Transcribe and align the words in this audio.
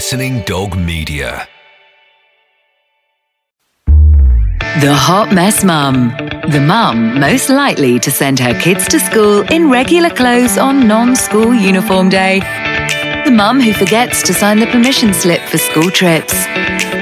Listening 0.00 0.40
Dog 0.44 0.78
Media. 0.78 1.46
The 4.80 4.94
Hot 4.94 5.30
Mess 5.30 5.62
Mum. 5.62 6.08
The 6.48 6.58
mum 6.58 7.20
most 7.20 7.50
likely 7.50 7.98
to 7.98 8.10
send 8.10 8.38
her 8.38 8.58
kids 8.58 8.88
to 8.88 8.98
school 8.98 9.42
in 9.52 9.70
regular 9.70 10.08
clothes 10.08 10.56
on 10.56 10.88
non 10.88 11.14
school 11.14 11.52
uniform 11.52 12.08
day. 12.08 12.40
The 13.26 13.30
mum 13.30 13.60
who 13.60 13.74
forgets 13.74 14.22
to 14.22 14.32
sign 14.32 14.58
the 14.58 14.68
permission 14.68 15.12
slip 15.12 15.42
for 15.42 15.58
school 15.58 15.90
trips. 15.90 16.32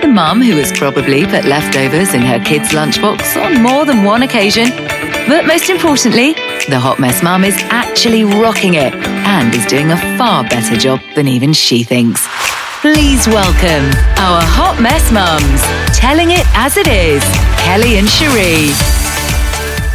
The 0.02 0.10
mum 0.12 0.42
who 0.42 0.56
has 0.56 0.72
probably 0.72 1.24
put 1.24 1.44
leftovers 1.44 2.14
in 2.14 2.22
her 2.22 2.40
kids' 2.40 2.70
lunchbox 2.70 3.40
on 3.40 3.62
more 3.62 3.84
than 3.84 4.02
one 4.02 4.24
occasion. 4.24 4.70
But 5.28 5.46
most 5.46 5.70
importantly, 5.70 6.32
the 6.68 6.80
Hot 6.80 6.98
Mess 6.98 7.22
Mum 7.22 7.44
is 7.44 7.56
actually 7.70 8.24
rocking 8.24 8.74
it 8.74 8.92
and 8.92 9.54
is 9.54 9.66
doing 9.66 9.92
a 9.92 10.18
far 10.18 10.42
better 10.42 10.76
job 10.76 10.98
than 11.14 11.28
even 11.28 11.52
she 11.52 11.84
thinks. 11.84 12.26
Please 12.94 13.28
welcome 13.28 13.84
our 14.16 14.40
Hot 14.42 14.80
Mess 14.80 15.12
Mums, 15.12 15.60
telling 15.94 16.30
it 16.30 16.46
as 16.54 16.78
it 16.78 16.86
is, 16.86 17.22
Kelly 17.60 17.98
and 17.98 18.08
Sheree. 18.08 18.72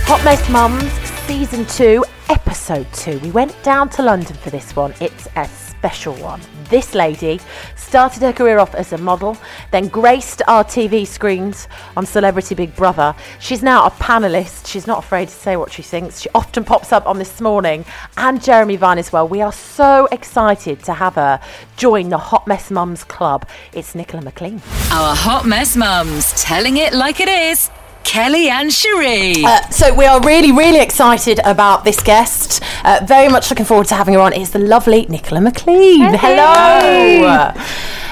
Hot 0.06 0.24
Mess 0.24 0.48
Mums, 0.48 0.92
Season 1.26 1.66
2, 1.66 2.06
Episode 2.30 2.86
2. 2.94 3.18
We 3.22 3.32
went 3.32 3.56
down 3.64 3.90
to 3.90 4.04
London 4.04 4.36
for 4.36 4.52
this 4.52 4.76
one. 4.76 4.94
It's 5.02 5.28
a 5.36 5.48
special 5.84 6.16
one. 6.16 6.40
This 6.70 6.96
lady 6.96 7.42
started 7.76 8.22
her 8.22 8.32
career 8.32 8.58
off 8.58 8.74
as 8.74 8.94
a 8.94 8.98
model, 8.98 9.36
then 9.72 9.90
graced 9.90 10.42
our 10.48 10.64
TV 10.64 11.06
screens 11.06 11.68
on 11.98 12.06
Celebrity 12.06 12.56
Big 12.56 12.74
Brother. 12.74 13.14
She's 13.42 13.62
now 13.62 13.86
a 13.86 13.92
panelist. 13.92 14.66
She's 14.66 14.88
not 14.88 15.00
afraid 15.00 15.28
to 15.28 15.34
say 15.34 15.58
what 15.58 15.74
she 15.74 15.82
thinks. 15.82 16.22
She 16.22 16.30
often 16.34 16.64
pops 16.64 16.94
up 16.94 17.06
on 17.06 17.18
This 17.18 17.42
Morning 17.42 17.84
and 18.16 18.42
Jeremy 18.42 18.78
Vine 18.78 18.98
as 18.98 19.12
well. 19.12 19.28
We 19.28 19.42
are 19.42 19.52
so 19.52 20.08
excited 20.10 20.82
to 20.86 20.94
have 20.94 21.16
her 21.16 21.42
join 21.76 22.08
the 22.08 22.18
Hot 22.18 22.48
Mess 22.48 22.72
Mums 22.72 23.04
Club. 23.04 23.46
It's 23.74 23.94
Nicola 23.94 24.24
McLean. 24.24 24.62
Our 24.90 25.14
Hot 25.18 25.46
Mess 25.46 25.76
Mums, 25.76 26.32
telling 26.42 26.78
it 26.78 26.94
like 26.94 27.20
it 27.20 27.28
is, 27.28 27.70
Kelly 28.04 28.50
and 28.50 28.70
Sheree. 28.70 29.44
Uh, 29.44 29.70
so 29.70 29.94
we 29.94 30.06
are 30.06 30.20
really, 30.22 30.52
really 30.52 30.80
excited 30.80 31.40
about 31.46 31.84
this 31.84 32.02
guest. 32.04 32.62
Uh, 32.84 33.00
very 33.04 33.30
much 33.30 33.50
looking 33.50 33.66
forward 33.66 33.88
to 33.88 33.96
having 33.96 34.14
her 34.14 34.20
on. 34.20 34.34
It's 34.34 34.52
the 34.52 34.60
lovely 34.60 35.06
Nicola 35.08 35.42
McLean. 35.42 36.14
Hello. 36.14 37.52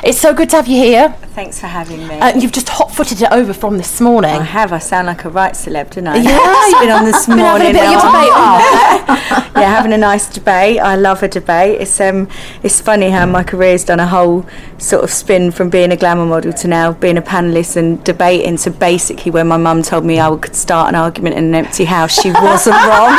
It's 0.03 0.19
so 0.19 0.34
good 0.34 0.50
to 0.52 0.56
have 0.56 0.67
you 0.67 0.78
here. 0.78 1.16
Thanks 1.34 1.62
for 1.62 1.68
having 1.68 2.06
me. 2.10 2.16
Uh, 2.20 2.38
you've 2.38 2.52
just 2.52 2.68
hot-footed 2.68 3.22
it 3.22 3.32
over 3.32 3.54
from 3.54 3.78
this 3.78 4.02
morning. 4.02 4.32
I 4.32 4.44
have. 4.44 4.74
I 4.74 4.80
sound 4.80 5.08
like 5.08 5.24
a 5.24 5.30
right 5.30 5.54
celeb, 5.54 5.90
don't 5.92 6.06
I? 6.08 6.18
Yeah, 6.18 6.38
It's 6.42 6.80
been 6.82 6.90
on 6.92 7.06
this 7.06 7.26
Been 7.28 7.38
having 7.38 7.68
a 7.68 7.72
morning. 7.72 7.74
bit 7.74 7.96
of 7.96 8.02
debate 8.02 9.52
yeah, 9.56 9.70
having 9.70 9.94
a 9.94 9.98
nice 9.98 10.28
debate. 10.28 10.80
I 10.82 10.98
love 10.98 11.24
a 11.24 11.30
debate. 11.30 11.80
It's 11.80 12.02
um, 12.02 12.28
it's 12.64 12.82
funny 12.82 13.09
how 13.12 13.26
my 13.28 13.44
career's 13.44 13.86
done 13.86 14.02
a 14.02 14.08
whole 14.08 14.46
sort 14.78 15.06
of 15.06 15.09
spin 15.09 15.52
from 15.52 15.70
being 15.70 15.92
a 15.94 15.96
glamour 15.96 16.26
model 16.26 16.52
to 16.52 16.68
now 16.68 16.92
being 16.92 17.18
a 17.18 17.22
panelist 17.22 17.78
and 17.78 18.04
debating. 18.04 18.58
So 18.58 18.70
basically, 18.72 19.32
when 19.32 19.48
my 19.48 19.58
mum 19.58 19.84
told 19.84 20.04
me 20.04 20.20
I 20.20 20.36
could 20.36 20.56
start 20.56 20.90
an 20.90 20.96
argument 20.96 21.36
in 21.38 21.46
an 21.46 21.56
empty 21.56 21.86
house, 21.86 22.12
she 22.22 22.32
wasn't 22.34 22.76
wrong. 22.76 23.12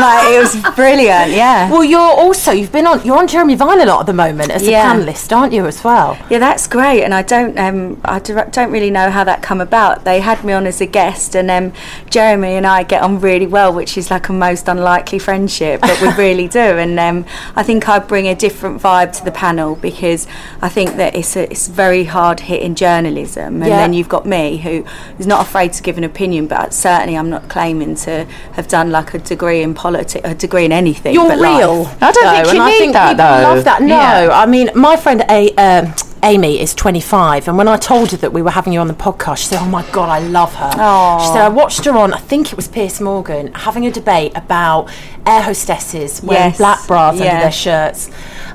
like 0.00 0.34
it 0.34 0.38
was 0.38 0.74
brilliant. 0.74 1.30
Yeah. 1.30 1.70
Well, 1.70 1.84
you're 1.84 2.00
also 2.00 2.52
you've 2.52 2.72
been 2.72 2.86
on 2.86 3.02
you're 3.06 3.16
on 3.16 3.26
Jeremy 3.26 3.54
Vine 3.54 3.80
a 3.80 3.86
lot 3.86 4.00
at 4.00 4.06
the 4.06 4.12
moment 4.12 4.50
as 4.50 4.66
Yeah. 4.66 4.92
a 4.92 4.94
panelist, 5.00 5.34
aren't 5.34 5.54
you, 5.54 5.66
as 5.66 5.82
well? 5.82 6.18
Yeah, 6.28 6.40
that's 6.40 6.66
great, 6.66 7.04
and 7.04 7.14
I 7.14 7.22
don't, 7.22 7.53
um, 7.58 8.00
I 8.04 8.18
don't 8.18 8.70
really 8.72 8.90
know 8.90 9.10
how 9.10 9.24
that 9.24 9.42
come 9.42 9.60
about. 9.60 10.04
They 10.04 10.20
had 10.20 10.44
me 10.44 10.52
on 10.52 10.66
as 10.66 10.80
a 10.80 10.86
guest, 10.86 11.34
and 11.36 11.50
um, 11.50 11.72
Jeremy 12.10 12.54
and 12.54 12.66
I 12.66 12.82
get 12.82 13.02
on 13.02 13.20
really 13.20 13.46
well, 13.46 13.72
which 13.72 13.96
is 13.96 14.10
like 14.10 14.28
a 14.28 14.32
most 14.32 14.68
unlikely 14.68 15.18
friendship, 15.18 15.80
but 15.80 16.00
we 16.00 16.08
really 16.18 16.48
do. 16.48 16.58
And 16.60 16.98
um, 17.00 17.24
I 17.56 17.62
think 17.62 17.88
I 17.88 17.98
bring 17.98 18.26
a 18.28 18.34
different 18.34 18.80
vibe 18.82 19.12
to 19.18 19.24
the 19.24 19.32
panel 19.32 19.76
because 19.76 20.26
I 20.62 20.68
think 20.68 20.96
that 20.96 21.14
it's 21.14 21.36
a, 21.36 21.50
it's 21.50 21.68
very 21.68 22.04
hard 22.04 22.40
hitting 22.40 22.74
journalism, 22.74 23.62
and 23.62 23.66
Yeah. 23.66 23.76
then 23.78 23.92
you've 23.92 24.08
got 24.08 24.26
me 24.26 24.58
who 24.58 24.84
is 25.18 25.26
not 25.26 25.40
afraid 25.46 25.72
to 25.74 25.82
give 25.82 25.98
an 25.98 26.04
opinion, 26.04 26.46
but 26.46 26.72
certainly 26.74 27.16
I'm 27.16 27.30
not 27.30 27.48
claiming 27.48 27.94
to 27.96 28.24
have 28.52 28.68
done 28.68 28.90
like 28.90 29.14
a 29.14 29.18
degree 29.18 29.62
in 29.62 29.74
politics, 29.74 30.20
a 30.24 30.34
degree 30.34 30.64
in 30.64 30.72
anything. 30.72 31.14
You're 31.14 31.28
but 31.28 31.38
real. 31.38 31.84
life. 31.84 32.02
I 32.02 32.12
don't 32.12 32.34
think 32.34 32.44
you 32.46 32.50
and 32.52 32.58
I 32.62 32.70
need 32.70 32.78
think 32.78 32.92
that, 32.94 33.08
people 33.10 33.24
though. 33.24 33.54
Love 33.54 33.64
that. 33.64 33.82
No, 33.82 33.86
Yeah. 33.96 34.28
I 34.32 34.46
mean, 34.46 34.70
my 34.74 34.96
friend 34.96 35.24
A, 35.28 35.50
um, 35.56 35.94
Amy 36.24 36.58
is 36.58 36.74
25, 36.74 37.48
and 37.48 37.58
when 37.58 37.68
I 37.68 37.76
told 37.76 38.10
her 38.12 38.16
that 38.16 38.32
we 38.32 38.40
were 38.40 38.50
having 38.50 38.72
you 38.72 38.80
on 38.80 38.88
the 38.88 38.94
podcast, 38.94 39.38
she 39.38 39.44
said, 39.48 39.60
"Oh 39.60 39.68
my 39.68 39.82
god, 39.92 40.08
I 40.08 40.20
love 40.20 40.54
her." 40.54 40.70
She 41.20 41.26
said, 41.32 41.42
"I 41.44 41.48
watched 41.50 41.84
her 41.84 41.92
on. 41.92 42.14
I 42.14 42.18
think 42.18 42.50
it 42.50 42.56
was 42.56 42.66
Piers 42.66 42.98
Morgan 43.00 43.52
having 43.52 43.86
a 43.86 43.90
debate 43.90 44.32
about 44.34 44.88
air 45.26 45.42
hostesses 45.42 46.22
wearing 46.22 46.48
Yes. 46.50 46.56
black 46.58 46.86
bras 46.86 47.12
under 47.12 47.24
their 47.24 47.52
shirts." 47.52 48.10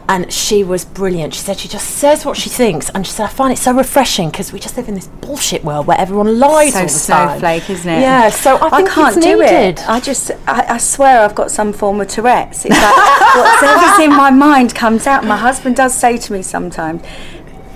And 0.07 0.34
she 0.34 0.63
was 0.63 0.85
brilliant. 0.85 1.35
She 1.35 1.41
said 1.41 1.59
she 1.59 1.68
just 1.68 1.88
says 1.88 2.25
what 2.25 2.35
she 2.35 2.50
thinks, 2.50 2.90
and 2.90 3.06
she 3.06 3.12
said 3.13 3.25
I 3.25 3.28
find 3.28 3.53
it 3.53 3.57
so 3.59 3.72
refreshing 3.72 4.31
because 4.31 4.51
we 4.51 4.59
just 4.59 4.75
live 4.75 4.90
in 4.90 4.96
this 4.96 5.06
bullshit 5.06 5.63
world 5.63 5.86
where 5.86 6.00
everyone 6.00 6.40
lies 6.40 6.74
so 6.74 6.80
all 6.80 6.86
the 6.88 6.90
time. 6.90 6.90
So 6.90 6.97
snowflake, 7.13 7.69
isn't 7.69 7.90
it? 7.91 8.01
Yeah. 8.01 8.30
So 8.31 8.57
I 8.59 8.69
think 8.78 8.90
can't 8.90 9.22
do 9.22 9.40
it. 9.41 9.88
I 9.88 10.00
just, 10.00 10.31
I, 10.47 10.66
I 10.74 10.78
swear, 10.80 11.22
I've 11.22 11.36
got 11.36 11.51
some 11.51 11.72
form 11.72 12.01
of 12.01 12.07
Tourette's. 12.07 12.66
It's 12.66 12.75
like 12.75 12.96
whatever's 13.36 14.00
in 14.03 14.09
my 14.09 14.31
mind 14.31 14.74
comes 14.74 15.06
out. 15.06 15.24
My 15.25 15.38
husband 15.38 15.75
does 15.75 15.94
say 15.94 16.18
to 16.18 16.34
me 16.34 16.41
sometimes 16.41 17.03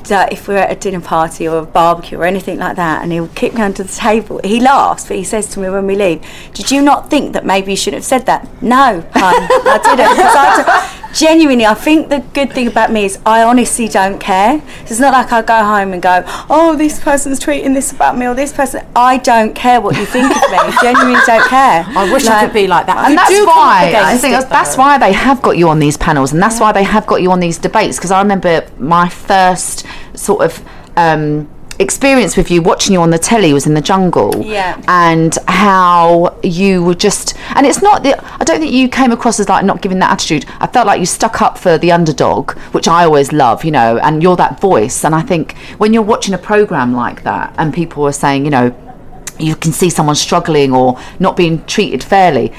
that 0.05 0.33
if 0.33 0.47
we're 0.47 0.57
at 0.57 0.71
a 0.71 0.75
dinner 0.75 1.01
party 1.01 1.47
or 1.47 1.59
a 1.59 1.65
barbecue 1.65 2.17
or 2.17 2.25
anything 2.25 2.59
like 2.59 2.75
that, 2.75 3.03
and 3.03 3.11
he'll 3.11 3.27
kick 3.29 3.53
me 3.53 3.61
under 3.61 3.83
the 3.83 3.93
table, 3.93 4.39
he 4.43 4.59
laughs, 4.59 5.07
but 5.07 5.17
he 5.17 5.23
says 5.23 5.47
to 5.49 5.59
me 5.59 5.69
when 5.69 5.87
we 5.87 5.95
leave, 5.95 6.21
"Did 6.53 6.71
you 6.71 6.81
not 6.81 7.09
think 7.09 7.33
that 7.33 7.45
maybe 7.45 7.71
you 7.71 7.77
shouldn't 7.77 8.01
have 8.03 8.05
said 8.05 8.25
that?" 8.25 8.47
No, 8.61 9.03
hon, 9.13 9.33
I 9.49 9.79
didn't. 9.83 11.02
Genuinely, 11.13 11.65
I 11.65 11.73
think 11.73 12.09
the 12.09 12.19
good 12.33 12.51
thing 12.51 12.67
about 12.67 12.91
me 12.91 13.05
is 13.05 13.19
I 13.25 13.43
honestly 13.43 13.87
don't 13.87 14.19
care. 14.19 14.61
It's 14.81 14.99
not 14.99 15.13
like 15.13 15.31
I 15.31 15.41
go 15.41 15.63
home 15.63 15.93
and 15.93 16.01
go, 16.01 16.23
"Oh, 16.49 16.75
this 16.75 16.99
person's 16.99 17.39
tweeting 17.39 17.73
this 17.73 17.91
about 17.91 18.17
me," 18.17 18.27
or 18.27 18.33
this 18.33 18.51
person. 18.51 18.85
I 18.95 19.17
don't 19.17 19.53
care 19.53 19.79
what 19.79 19.95
you 19.95 20.05
think 20.05 20.29
of 20.35 20.51
me. 20.51 20.73
genuinely 20.81 21.19
don't 21.25 21.47
care. 21.47 21.85
I 21.87 22.11
wish 22.11 22.25
I 22.27 22.45
could 22.45 22.53
be 22.53 22.67
like 22.67 22.87
that. 22.87 23.07
and 23.07 23.17
that's 23.17 23.29
do 23.29 23.45
come 23.45 23.49
up 23.49 23.55
why 23.55 23.93
I 23.95 24.17
think 24.17 24.33
that's, 24.33 24.45
that's 24.45 24.77
why 24.77 24.97
they 24.97 25.13
have 25.13 25.41
got 25.41 25.57
you 25.57 25.69
on 25.69 25.79
these 25.79 25.97
panels, 25.97 26.33
and 26.33 26.41
that's 26.41 26.59
why 26.59 26.71
they 26.71 26.83
have 26.83 27.05
got 27.07 27.21
you 27.21 27.31
on 27.31 27.39
these 27.39 27.57
debates. 27.57 27.97
Because 27.97 28.11
I 28.11 28.21
remember 28.21 28.67
my 28.77 29.07
first 29.07 29.85
sort 30.15 30.43
of 30.43 30.63
um, 30.97 31.47
experience 31.83 32.35
with 32.35 32.49
you 32.49 32.61
watching 32.61 32.93
you 32.93 33.01
on 33.01 33.11
the 33.11 33.19
telly 33.19 33.53
was 33.53 33.67
in 33.67 33.73
the 33.75 33.81
jungle, 33.81 34.33
Yeah. 34.43 34.81
and 34.87 35.37
how 35.47 36.35
you 36.41 36.83
were 36.83 36.95
just. 36.95 37.35
And 37.55 37.65
it's 37.67 37.81
not 37.81 38.01
that 38.03 38.23
I 38.39 38.43
don't 38.43 38.59
think 38.59 38.73
you 38.73 38.87
came 38.89 39.11
across 39.11 39.39
as 39.39 39.47
like 39.49 39.63
not 39.65 39.81
giving 39.81 39.99
that 39.99 40.11
attitude. 40.11 40.45
I 40.59 40.67
felt 40.67 40.87
like 40.87 40.99
you 40.99 41.05
stuck 41.05 41.41
up 41.41 41.57
for 41.57 41.77
the 41.77 41.91
underdog, 41.91 42.51
which 42.71 42.87
I 42.87 43.03
always 43.05 43.31
love, 43.31 43.63
you 43.63 43.71
know, 43.71 43.97
and 43.99 44.23
you're 44.23 44.35
that 44.37 44.59
voice. 44.59 45.03
And 45.05 45.13
I 45.13 45.21
think 45.21 45.55
when 45.77 45.93
you're 45.93 46.01
watching 46.01 46.33
a 46.33 46.37
program 46.39 46.93
like 46.95 47.23
that, 47.23 47.53
and 47.57 47.73
people 47.73 48.03
are 48.05 48.11
saying, 48.13 48.45
you 48.45 48.51
know 48.51 48.73
you 49.39 49.55
can 49.55 49.71
see 49.71 49.89
someone 49.89 50.15
struggling 50.15 50.71
or 50.71 50.95
not 51.19 51.35
being 51.35 51.65
treated 51.65 52.03
fairly. 52.03 52.53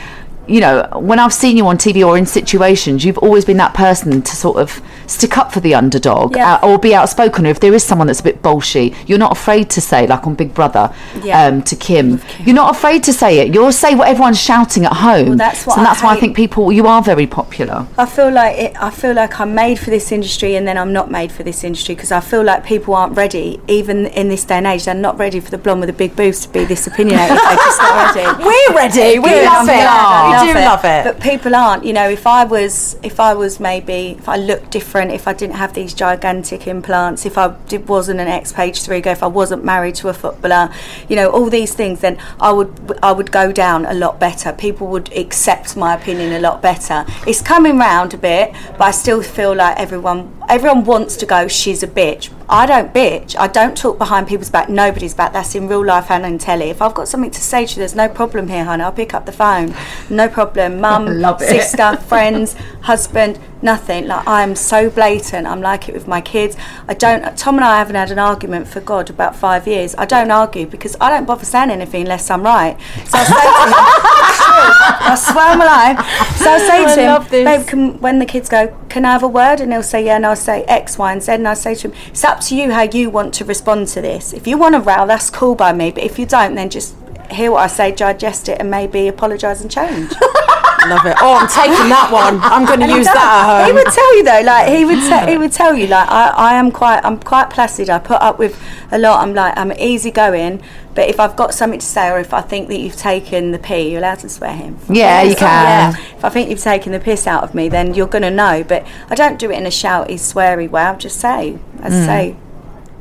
You 0.47 0.61
know, 0.61 0.89
when 0.95 1.19
I've 1.19 1.33
seen 1.33 1.57
you 1.57 1.67
on 1.67 1.79
TV 1.79 2.07
or 2.07 2.19
in 2.19 2.27
situations, 2.27 3.05
you've 3.05 3.19
always 3.19 3.45
been 3.45 3.57
that 3.57 3.75
person 3.75 4.23
to 4.23 4.37
sort 4.37 4.57
of 4.59 4.83
stick 5.07 5.39
up 5.39 5.53
for 5.53 5.61
the 5.61 5.75
underdog 5.75 6.37
Yeah. 6.37 6.55
uh, 6.57 6.67
or 6.69 6.79
be 6.79 6.95
outspoken. 6.95 7.47
Or 7.47 7.51
if 7.51 7.61
there 7.61 7.73
is 7.75 7.83
someone 7.83 8.07
that's 8.09 8.21
a 8.21 8.25
bit 8.25 8.43
bolshy, 8.43 8.95
you're 9.07 9.19
not 9.19 9.33
afraid 9.33 9.71
to 9.71 9.81
say, 9.81 10.07
like 10.07 10.27
on 10.27 10.35
Big 10.35 10.55
Brother 10.55 10.93
Yeah. 11.23 11.45
um, 11.47 11.63
to 11.63 11.77
Kim, 11.77 12.21
you're 12.45 12.55
not 12.55 12.75
afraid 12.75 13.03
to 13.05 13.13
say 13.13 13.39
it. 13.41 13.55
You'll 13.55 13.73
say 13.73 13.95
what 13.95 14.09
everyone's 14.09 14.41
shouting 14.41 14.85
at 14.85 14.93
home. 14.93 15.29
Well, 15.31 15.37
that's 15.39 15.67
what 15.67 15.77
so 15.77 15.81
I 15.81 15.85
that's 15.85 16.03
why 16.03 16.15
I 16.15 16.21
think 16.21 16.37
people, 16.37 16.73
you 16.73 16.87
are 16.87 17.03
very 17.03 17.27
popular. 17.27 17.87
I 17.99 18.07
feel 18.07 18.31
like 18.31 18.57
it, 18.59 18.73
I 18.83 18.91
feel 18.91 19.15
like 19.15 19.41
I'm 19.41 19.55
made 19.55 19.79
for 19.79 19.91
this 19.91 20.13
industry, 20.13 20.57
and 20.57 20.67
then 20.69 20.77
I'm 20.79 20.93
not 20.93 21.11
made 21.11 21.33
for 21.33 21.43
this 21.43 21.65
industry 21.65 21.95
because 21.95 22.13
I 22.13 22.21
feel 22.21 22.43
like 22.43 22.65
people 22.65 22.95
aren't 22.95 23.17
ready, 23.17 23.61
even 23.69 24.07
in 24.07 24.29
this 24.29 24.45
day 24.45 24.57
and 24.57 24.67
age. 24.67 24.85
They're 24.85 24.95
not 24.95 25.19
ready 25.19 25.41
for 25.41 25.51
the 25.51 25.59
blonde 25.59 25.81
with 25.81 25.89
the 25.89 25.93
big 25.95 26.17
boobs 26.17 26.41
to 26.47 26.49
be 26.53 26.65
this 26.65 26.87
opinionated. 26.87 27.37
They're 27.37 27.57
just 27.57 27.79
not 27.81 28.15
ready. 28.15 28.45
We're 28.45 28.75
ready. 28.77 29.19
We 29.19 29.45
love 29.45 29.69
it. 29.69 30.34
I 30.41 30.53
do 30.53 30.59
love 30.59 30.85
it. 30.85 31.05
But 31.05 31.21
people 31.21 31.55
aren't. 31.55 31.85
You 31.85 31.93
know, 31.93 32.09
if 32.09 32.27
I 32.27 32.45
was, 32.45 32.97
if 33.03 33.21
I 33.21 33.35
was 33.35 33.61
maybe, 33.61 34.17
if 34.19 34.29
I 34.29 34.37
looked 34.37 34.71
different, 34.71 35.13
if 35.13 35.27
I 35.29 35.33
didn't 35.33 35.57
have 35.57 35.75
these 35.75 35.95
gigantic 35.95 36.67
implants, 36.67 37.27
if 37.27 37.39
I 37.39 37.55
did, 37.69 37.89
wasn't 37.89 38.21
an 38.21 38.29
ex 38.29 38.53
page 38.53 38.83
three 38.83 39.01
go, 39.01 39.11
if 39.11 39.23
I 39.23 39.27
wasn't 39.27 39.65
married 39.65 39.95
to 39.97 40.09
a 40.09 40.15
footballer, 40.15 40.73
you 41.09 41.17
know, 41.17 41.31
all 41.31 41.51
these 41.51 41.75
things, 41.75 42.01
then 42.01 42.19
I 42.41 42.53
would, 42.53 42.99
I 43.03 43.13
would 43.13 43.31
go 43.31 43.53
down 43.53 43.87
a 43.87 43.95
lot 43.95 44.19
better. 44.21 44.53
People 44.53 44.87
would 44.89 45.13
accept 45.17 45.77
my 45.77 45.95
opinion 45.95 46.33
a 46.33 46.41
lot 46.41 46.63
better. 46.63 47.05
It's 47.27 47.43
coming 47.43 47.79
round 47.79 48.15
a 48.15 48.19
bit, 48.19 48.53
but 48.73 48.83
I 48.83 48.91
still 48.91 49.23
feel 49.23 49.55
like 49.55 49.79
everyone, 49.79 50.33
everyone 50.55 50.85
wants 50.85 51.17
to 51.17 51.27
go. 51.27 51.49
She's 51.49 51.83
a 51.83 51.89
bitch. 51.89 52.31
I 52.49 52.65
don't 52.65 52.95
bitch. 52.95 53.35
I 53.37 53.49
don't 53.49 53.77
talk 53.77 53.99
behind 53.99 54.29
people's 54.29 54.51
back. 54.51 54.69
Nobody's 54.69 55.13
back. 55.13 55.33
That's 55.33 55.53
in 55.57 55.67
real 55.67 55.85
life 55.85 56.13
and 56.13 56.25
in 56.25 56.39
telly. 56.39 56.71
If 56.71 56.81
I've 56.81 56.95
got 56.95 57.09
something 57.09 57.33
to 57.33 57.41
say 57.41 57.67
to 57.67 57.73
you, 57.73 57.79
there's 57.81 57.97
no 57.97 58.09
problem 58.09 58.47
here, 58.47 58.65
honey. 58.65 58.85
I'll 58.85 58.93
pick 58.93 59.15
up 59.15 59.27
the 59.27 59.33
phone. 59.33 59.75
No 60.09 60.29
problem. 60.29 60.81
Mum, 60.81 61.09
sister, 61.41 61.97
friends, 61.97 62.55
husband, 62.83 63.41
nothing. 63.65 64.07
Like 64.07 64.29
I'm 64.29 64.55
so 64.55 64.91
blatant. 64.91 65.47
I'm 65.47 65.61
like 65.61 65.89
it 65.89 65.95
with 65.95 66.07
my 66.07 66.21
kids. 66.21 66.57
I 66.87 66.95
don't. 66.95 67.37
Tom 67.37 67.57
and 67.57 67.65
I 67.65 67.79
haven't 67.79 67.97
had 67.97 68.11
an 68.11 68.19
argument 68.19 68.69
for 68.69 68.81
God 68.81 69.11
about 69.11 69.35
five 69.35 69.67
years. 69.67 69.95
I 69.97 70.05
don't 70.05 70.31
argue 70.31 70.67
because 70.67 70.97
I 71.01 71.11
don't 71.11 71.25
bother 71.25 71.45
saying 71.45 71.71
anything 71.71 72.03
unless 72.03 72.31
I'm 72.31 72.43
right. 72.43 72.79
So 73.07 73.19
I 73.19 73.25
say 73.25 73.33
to 73.33 73.65
him, 73.65 73.75
I 75.11 75.17
swear 75.17 75.51
on 75.53 75.59
my 75.59 75.65
life. 75.65 76.37
So 76.37 76.51
I 76.51 76.59
say 76.59 76.85
I 76.85 76.95
to 76.95 77.23
him, 77.23 77.45
babe, 77.45 77.67
can, 77.67 78.01
when 78.01 78.19
the 78.19 78.27
kids 78.27 78.49
go, 78.49 78.77
can 78.89 79.05
I 79.05 79.13
have 79.13 79.23
a 79.23 79.29
word? 79.29 79.61
And 79.61 79.73
he'll 79.73 79.83
say, 79.83 80.05
yeah, 80.05 80.17
and 80.17 80.27
I'll 80.27 80.37
say 80.37 80.65
X, 80.65 80.99
Y, 80.99 81.13
and 81.13 81.23
Z. 81.23 81.33
And 81.33 81.49
I 81.49 81.55
say 81.55 81.75
to 81.75 81.89
him, 81.89 81.97
it's 82.09 82.25
up 82.25 82.41
to 82.41 82.57
you 82.57 82.71
how 82.71 82.83
you 82.83 83.11
want 83.11 83.35
to 83.35 83.45
respond 83.45 83.89
to 83.89 84.01
this. 84.01 84.33
If 84.33 84.47
you 84.47 84.59
want 84.59 84.75
to 84.75 84.81
row, 84.81 85.07
that's 85.07 85.31
cool 85.31 85.55
by 85.55 85.73
me. 85.73 85.91
But 85.91 86.05
if 86.05 86.19
you 86.19 86.27
don't, 86.27 86.55
then 86.55 86.71
just 86.71 86.95
hear 87.31 87.51
what 87.53 87.61
I 87.61 87.67
say, 87.69 87.93
digest 87.93 88.49
it, 88.49 88.61
and 88.61 88.71
maybe 88.71 89.09
apologise 89.09 89.61
and 89.63 89.71
change. 89.71 90.13
Love 90.89 91.07
it. 91.07 91.17
Oh, 91.21 91.35
I'm 91.35 91.49
taking 91.49 91.89
that 91.89 92.09
one. 92.13 92.39
I'm 92.43 92.65
going 92.67 92.81
to 92.81 92.87
use 92.87 93.07
does. 93.07 93.15
that 93.15 93.25
at 93.25 93.45
home. 93.47 93.67
He 93.67 93.73
would 93.73 93.93
tell 93.93 94.17
you 94.17 94.25
though, 94.25 94.41
like 94.45 94.69
he 94.69 94.85
would 94.85 95.01
te- 95.01 95.31
he 95.33 95.39
would 95.39 95.53
tell 95.53 95.75
you, 95.75 95.87
like 95.87 96.09
I, 96.09 96.29
I 96.29 96.55
am 96.55 96.71
quite 96.71 97.01
I'm 97.05 97.19
quite 97.19 97.51
placid. 97.51 97.89
I 97.91 97.99
put 97.99 98.21
up 98.21 98.39
with 98.39 98.61
a 98.93 98.99
lot. 98.99 99.23
I'm 99.23 99.35
like 99.35 99.57
I'm 99.57 99.73
easygoing, 99.73 100.63
but 100.95 101.09
if 101.09 101.19
I've 101.21 101.37
got 101.37 101.55
something 101.55 101.81
to 101.81 101.87
say 101.87 102.11
or 102.11 102.19
if 102.19 102.35
I 102.35 102.41
think 102.41 102.69
that 102.69 102.79
you've 102.79 102.97
taken 102.97 103.51
the 103.53 103.59
pee, 103.59 103.91
you're 103.91 103.99
allowed 104.01 104.19
to 104.21 104.29
swear 104.29 104.53
him. 104.55 104.79
Yeah, 104.89 105.23
you 105.23 105.35
can. 105.37 105.95
Yeah. 105.95 106.17
If 106.17 106.25
I 106.25 106.29
think 106.29 106.51
you've 106.51 106.61
taken 106.61 106.93
the 106.93 107.01
piss 107.01 107.27
out 107.27 107.43
of 107.45 107.55
me, 107.55 107.69
then 107.69 107.95
you're 107.95 108.07
gonna 108.07 108.31
know. 108.31 108.63
But 108.65 108.87
I 109.11 109.15
don't 109.15 109.39
do 109.39 109.51
it 109.51 109.57
in 109.59 109.67
a 109.67 109.71
shouty, 109.71 110.15
sweary 110.15 110.69
way. 110.71 110.83
I'll 110.83 110.97
just 110.99 111.19
say, 111.21 111.59
I 111.83 111.89
Hmm. 111.89 112.05
say, 112.05 112.37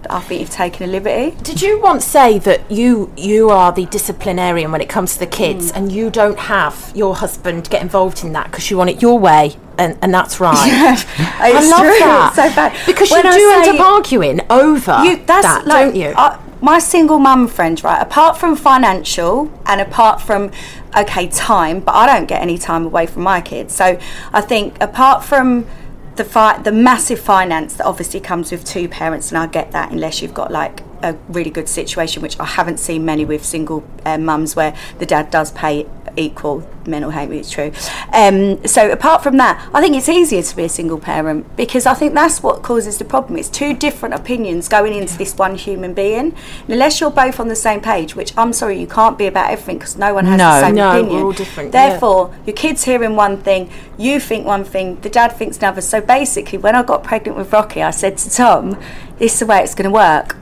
I 0.10 0.20
think 0.20 0.42
you've 0.42 0.50
taken 0.50 0.88
a 0.90 0.92
liberty. 0.92 1.36
Did 1.44 1.62
you 1.62 1.82
once 1.82 2.06
say 2.06 2.40
that 2.40 2.70
you 2.72 3.12
you 3.18 3.50
are 3.50 3.72
the 3.72 3.86
disciplinarian 3.86 4.72
when 4.72 4.82
it 4.82 4.90
comes 4.90 5.14
to 5.14 5.20
the 5.20 5.28
kids, 5.28 5.72
Mm. 5.72 5.76
and 5.78 5.92
you 5.92 6.10
don't 6.10 6.40
have 6.40 6.92
your 6.96 7.16
husband 7.16 7.70
get 7.70 7.82
involved 7.82 8.24
in 8.24 8.34
that 8.34 8.46
because 8.52 8.70
you 8.70 8.78
want 8.78 8.90
it 8.90 9.02
your 9.02 9.18
way, 9.20 9.56
and, 9.78 9.98
and 10.02 10.14
that's 10.14 10.40
right. 10.40 10.56
I 11.40 11.52
It's 11.56 11.70
love 11.72 11.80
true, 11.82 12.00
that 12.00 12.28
it's 12.28 12.36
so 12.36 12.56
bad. 12.56 12.86
because 12.86 13.12
When 13.12 13.26
you 13.26 13.32
I 13.32 13.38
do 13.38 13.70
end 13.70 13.80
up 13.80 13.86
arguing 13.86 14.42
over 14.50 15.04
you 15.06 15.18
that's 15.26 15.46
that, 15.48 15.66
like 15.68 15.86
don't 15.88 15.96
you? 15.96 16.14
I- 16.18 16.40
my 16.62 16.80
single 16.80 17.20
mum 17.20 17.46
friend 17.50 17.84
right 17.84 18.02
apart 18.02 18.38
from 18.38 18.56
financial 18.56 19.52
and 19.66 19.82
apart 19.82 20.22
from 20.22 20.50
okay 20.98 21.28
time 21.28 21.82
but 21.82 21.94
i 21.94 22.06
don't 22.06 22.26
get 22.26 22.42
any 22.42 22.58
time 22.58 22.86
away 22.86 23.06
from 23.06 23.22
my 23.24 23.42
kids 23.42 23.76
so 23.76 24.00
i 24.32 24.40
think 24.40 24.82
apart 24.82 25.26
from 25.26 25.66
the 26.16 26.24
fi- 26.24 26.62
the 26.62 26.72
massive 26.72 27.20
finance 27.20 27.76
that 27.76 27.86
obviously 27.86 28.20
comes 28.20 28.52
with 28.52 28.64
two 28.66 28.88
parents 28.88 29.32
and 29.32 29.38
i 29.38 29.48
get 29.48 29.72
that 29.72 29.92
unless 29.92 30.22
you've 30.22 30.34
got 30.34 30.52
like 30.52 30.82
a 31.02 31.14
really 31.30 31.50
good 31.50 31.68
situation 31.68 32.22
which 32.22 32.40
i 32.40 32.46
haven't 32.46 32.80
seen 32.80 33.04
many 33.04 33.26
with 33.26 33.44
single 33.44 33.84
uh, 34.06 34.18
mums 34.18 34.56
where 34.56 34.76
the 35.00 35.06
dad 35.06 35.30
does 35.32 35.52
pay 35.52 35.86
equal 36.16 36.60
men 36.86 36.94
mental 37.04 37.12
health 37.12 37.32
it's 37.32 37.50
true. 37.50 37.72
Um, 38.14 38.66
so 38.68 38.92
apart 38.92 39.24
from 39.24 39.38
that 39.38 39.68
i 39.74 39.82
think 39.82 39.96
it's 39.96 40.10
easier 40.10 40.42
to 40.44 40.56
be 40.56 40.64
a 40.66 40.70
single 40.70 41.00
parent 41.00 41.56
because 41.56 41.86
i 41.86 41.94
think 41.94 42.14
that's 42.14 42.44
what 42.44 42.62
causes 42.62 42.98
the 42.98 43.06
problem. 43.06 43.38
It's 43.38 43.50
two 43.50 43.74
different 43.74 44.14
opinions 44.16 44.68
going 44.68 44.94
into 44.94 45.18
this 45.18 45.36
one 45.36 45.56
human 45.56 45.94
being. 45.94 46.14
And 46.14 46.36
unless 46.68 47.00
you're 47.02 47.10
both 47.12 47.40
on 47.40 47.48
the 47.48 47.56
same 47.56 47.82
page 47.82 48.16
which 48.16 48.34
i'm 48.38 48.54
sorry 48.54 48.80
you 48.80 48.88
can't 48.88 49.18
be 49.18 49.28
about 49.28 49.50
everything 49.50 49.78
because 49.78 49.98
no 49.98 50.14
one 50.14 50.26
has 50.26 50.38
No. 50.38 50.52
the 50.52 50.62
same 50.62 50.76
No, 50.76 51.04
we're 51.04 51.24
all 51.26 51.32
different, 51.32 51.74
yeah. 51.74 51.90
therefore 51.90 52.34
your 52.46 52.56
kids 52.56 52.84
hearing 52.84 53.16
one 53.16 53.38
thing 53.38 53.70
you 53.98 54.20
think 54.20 54.46
one 54.46 54.64
thing 54.64 55.00
the 55.02 55.10
dad 55.10 55.30
thinks 55.34 55.58
another. 55.58 55.82
So 55.82 56.02
basically 56.02 56.58
when 56.58 56.76
i 56.76 56.84
got 56.84 57.04
pregnant 57.04 57.38
with 57.38 57.52
rocky 57.54 57.82
i 57.82 57.92
said 57.92 58.18
to 58.20 58.30
tom 58.30 58.78
this 59.18 59.34
is 59.34 59.40
the 59.40 59.46
way 59.46 59.62
it's 59.64 59.76
going 59.76 59.86
to 59.90 59.92
work 59.92 60.36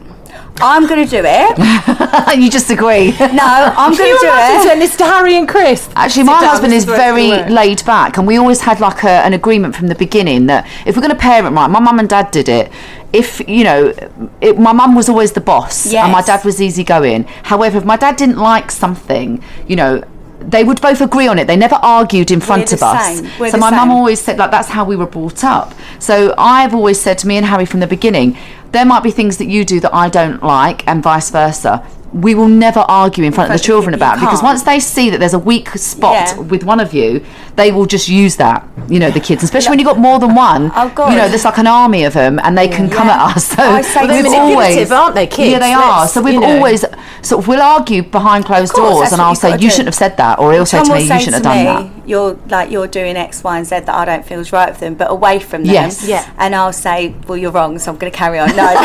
i'm 0.61 0.87
going 0.87 1.03
to 1.03 1.09
do 1.09 1.21
it 1.25 2.37
you 2.39 2.49
just 2.49 2.69
agree. 2.69 3.11
no 3.11 3.73
i'm 3.77 3.95
going 3.95 4.11
to 4.19 4.19
do 4.21 4.29
it 4.31 4.63
doing 4.63 4.79
this 4.79 4.95
to 4.97 5.05
Harry 5.05 5.35
and 5.35 5.47
Chris? 5.47 5.89
Actually, 5.95 6.23
my 6.23 6.45
husband 6.45 6.73
is 6.73 6.85
the 6.85 6.93
way 6.93 6.97
it's 6.97 7.03
very 7.03 7.53
laid 7.53 7.85
back, 7.85 8.17
and 8.17 8.25
we 8.25 8.37
always 8.37 8.61
had 8.61 8.79
like 8.79 9.03
a, 9.03 9.09
an 9.09 9.33
agreement 9.33 9.75
from 9.75 9.87
the 9.87 9.95
beginning 9.95 10.45
that 10.47 10.67
if 10.85 10.95
we're 10.95 11.01
going 11.01 11.13
to 11.13 11.19
parent 11.19 11.55
right, 11.55 11.67
my 11.67 11.79
mum 11.79 11.99
and 11.99 12.09
dad 12.09 12.31
did 12.31 12.47
it. 12.49 12.71
If 13.13 13.47
you 13.47 13.63
know, 13.63 13.93
it, 14.39 14.57
my 14.57 14.71
mum 14.71 14.95
was 14.95 15.09
always 15.09 15.33
the 15.33 15.41
boss, 15.41 15.93
and 15.93 16.11
my 16.11 16.21
dad 16.21 16.45
was 16.45 16.61
easygoing. 16.61 17.25
However, 17.43 17.77
if 17.77 17.85
my 17.85 17.97
dad 17.97 18.15
didn't 18.15 18.37
like 18.37 18.71
something, 18.71 19.43
you 19.67 19.75
know. 19.75 20.03
They 20.43 20.63
would 20.63 20.81
both 20.81 21.01
agree 21.01 21.27
on 21.27 21.37
it. 21.37 21.45
They 21.45 21.55
never 21.55 21.75
argued 21.75 22.31
in 22.31 22.41
front 22.41 22.69
the 22.69 22.77
of 22.77 22.81
us. 22.81 23.19
same. 23.19 23.29
We're 23.39 23.51
so 23.51 23.57
the 23.57 23.59
my 23.59 23.69
mum 23.69 23.91
always 23.91 24.19
said 24.19 24.39
like 24.39 24.49
that's 24.49 24.69
how 24.69 24.83
we 24.83 24.95
were 24.95 25.05
brought 25.05 25.43
up. 25.43 25.75
So 25.99 26.33
I've 26.35 26.73
always 26.73 26.99
said 26.99 27.19
to 27.19 27.27
me 27.27 27.37
and 27.37 27.45
Harry 27.45 27.67
from 27.67 27.79
the 27.79 27.85
beginning, 27.85 28.35
there 28.71 28.85
might 28.85 29.03
be 29.03 29.11
things 29.11 29.37
that 29.37 29.45
you 29.47 29.65
do 29.65 29.79
that 29.81 29.93
I 29.93 30.09
don't 30.09 30.41
like, 30.43 30.87
and 30.87 31.01
vice 31.03 31.29
versa. 31.29 31.85
We 32.13 32.35
will 32.35 32.49
never 32.49 32.81
argue 32.81 33.23
in 33.23 33.31
front, 33.31 33.51
of 33.53 33.57
the 33.57 33.63
children 33.63 33.93
about 33.93 34.17
it 34.17 34.19
because 34.19 34.43
once 34.43 34.63
they 34.63 34.81
see 34.81 35.09
that 35.11 35.19
there's 35.21 35.33
a 35.33 35.39
weak 35.39 35.69
spot 35.69 36.13
Yeah. 36.35 36.39
with 36.39 36.65
one 36.65 36.81
of 36.81 36.93
you, 36.93 37.23
they 37.55 37.71
will 37.71 37.85
just 37.85 38.09
use 38.09 38.35
that. 38.35 38.67
You 38.89 38.99
know, 38.99 39.11
the 39.11 39.21
kids, 39.21 39.43
especially 39.43 39.69
when 39.69 39.79
you've 39.79 39.85
got 39.87 39.97
more 39.97 40.19
than 40.19 40.35
one. 40.35 40.73
Oh, 40.75 40.91
God. 40.93 41.11
You 41.13 41.17
know, 41.19 41.29
there's 41.29 41.45
like 41.45 41.57
an 41.57 41.67
army 41.67 42.03
of 42.03 42.11
them, 42.13 42.37
and 42.43 42.57
they 42.57 42.67
can 42.67 42.89
come 42.89 43.07
Yeah. 43.07 43.27
at 43.29 43.37
us. 43.37 43.45
So 43.55 43.63
I 43.63 43.81
say 43.81 44.07
they're 44.07 44.23
we've 44.23 44.31
manipulative, 44.31 44.91
always, 44.91 44.91
aren't 44.91 45.15
they, 45.15 45.25
kids? 45.27 45.51
Yeah, 45.53 45.59
they 45.59 45.71
are. 45.73 46.01
Let's- 46.01 46.13
So 46.13 46.21
we've 46.21 46.33
you 46.33 46.41
know. 46.41 46.55
always 46.57 46.81
sort 47.21 47.43
of 47.43 47.47
we'll 47.47 47.61
argue 47.61 48.03
behind 48.03 48.43
closed 48.43 48.73
course, 48.73 48.89
doors, 48.89 48.99
that's 49.01 49.13
and 49.13 49.19
what 49.19 49.25
I'll 49.27 49.31
you've 49.31 49.37
say 49.37 49.49
gotta 49.51 49.61
you 49.63 49.69
do. 49.69 49.71
shouldn't 49.71 49.87
have 49.87 49.95
said 49.95 50.17
that, 50.17 50.37
or 50.39 50.51
he'll 50.51 50.65
say 50.65 50.77
Tom 50.79 50.87
to 50.87 50.91
will 50.91 50.97
me 50.97 51.03
you 51.03 51.07
say 51.07 51.19
shouldn't 51.19 51.45
have 51.45 51.53
done 51.55 51.63
that. 51.63 52.00
You're 52.11 52.33
like 52.55 52.69
you're 52.69 52.87
doing 52.87 53.15
X, 53.15 53.43
Y, 53.43 53.57
and 53.57 53.65
Z 53.65 53.79
that 53.87 53.89
I 53.89 54.03
don't 54.05 54.25
feel 54.25 54.39
is 54.41 54.51
right 54.51 54.69
with 54.69 54.79
them, 54.81 54.95
but 54.95 55.09
away 55.09 55.39
from 55.39 55.63
them. 55.63 55.73
Yes. 55.73 56.05
Yeah. 56.07 56.29
And 56.37 56.53
I'll 56.53 56.73
say, 56.73 57.15
well, 57.27 57.37
you're 57.37 57.51
wrong, 57.51 57.79
so 57.79 57.89
I'm 57.91 57.97
going 57.97 58.11
to 58.11 58.17
carry 58.17 58.37
on. 58.37 58.49
No, 58.55 58.65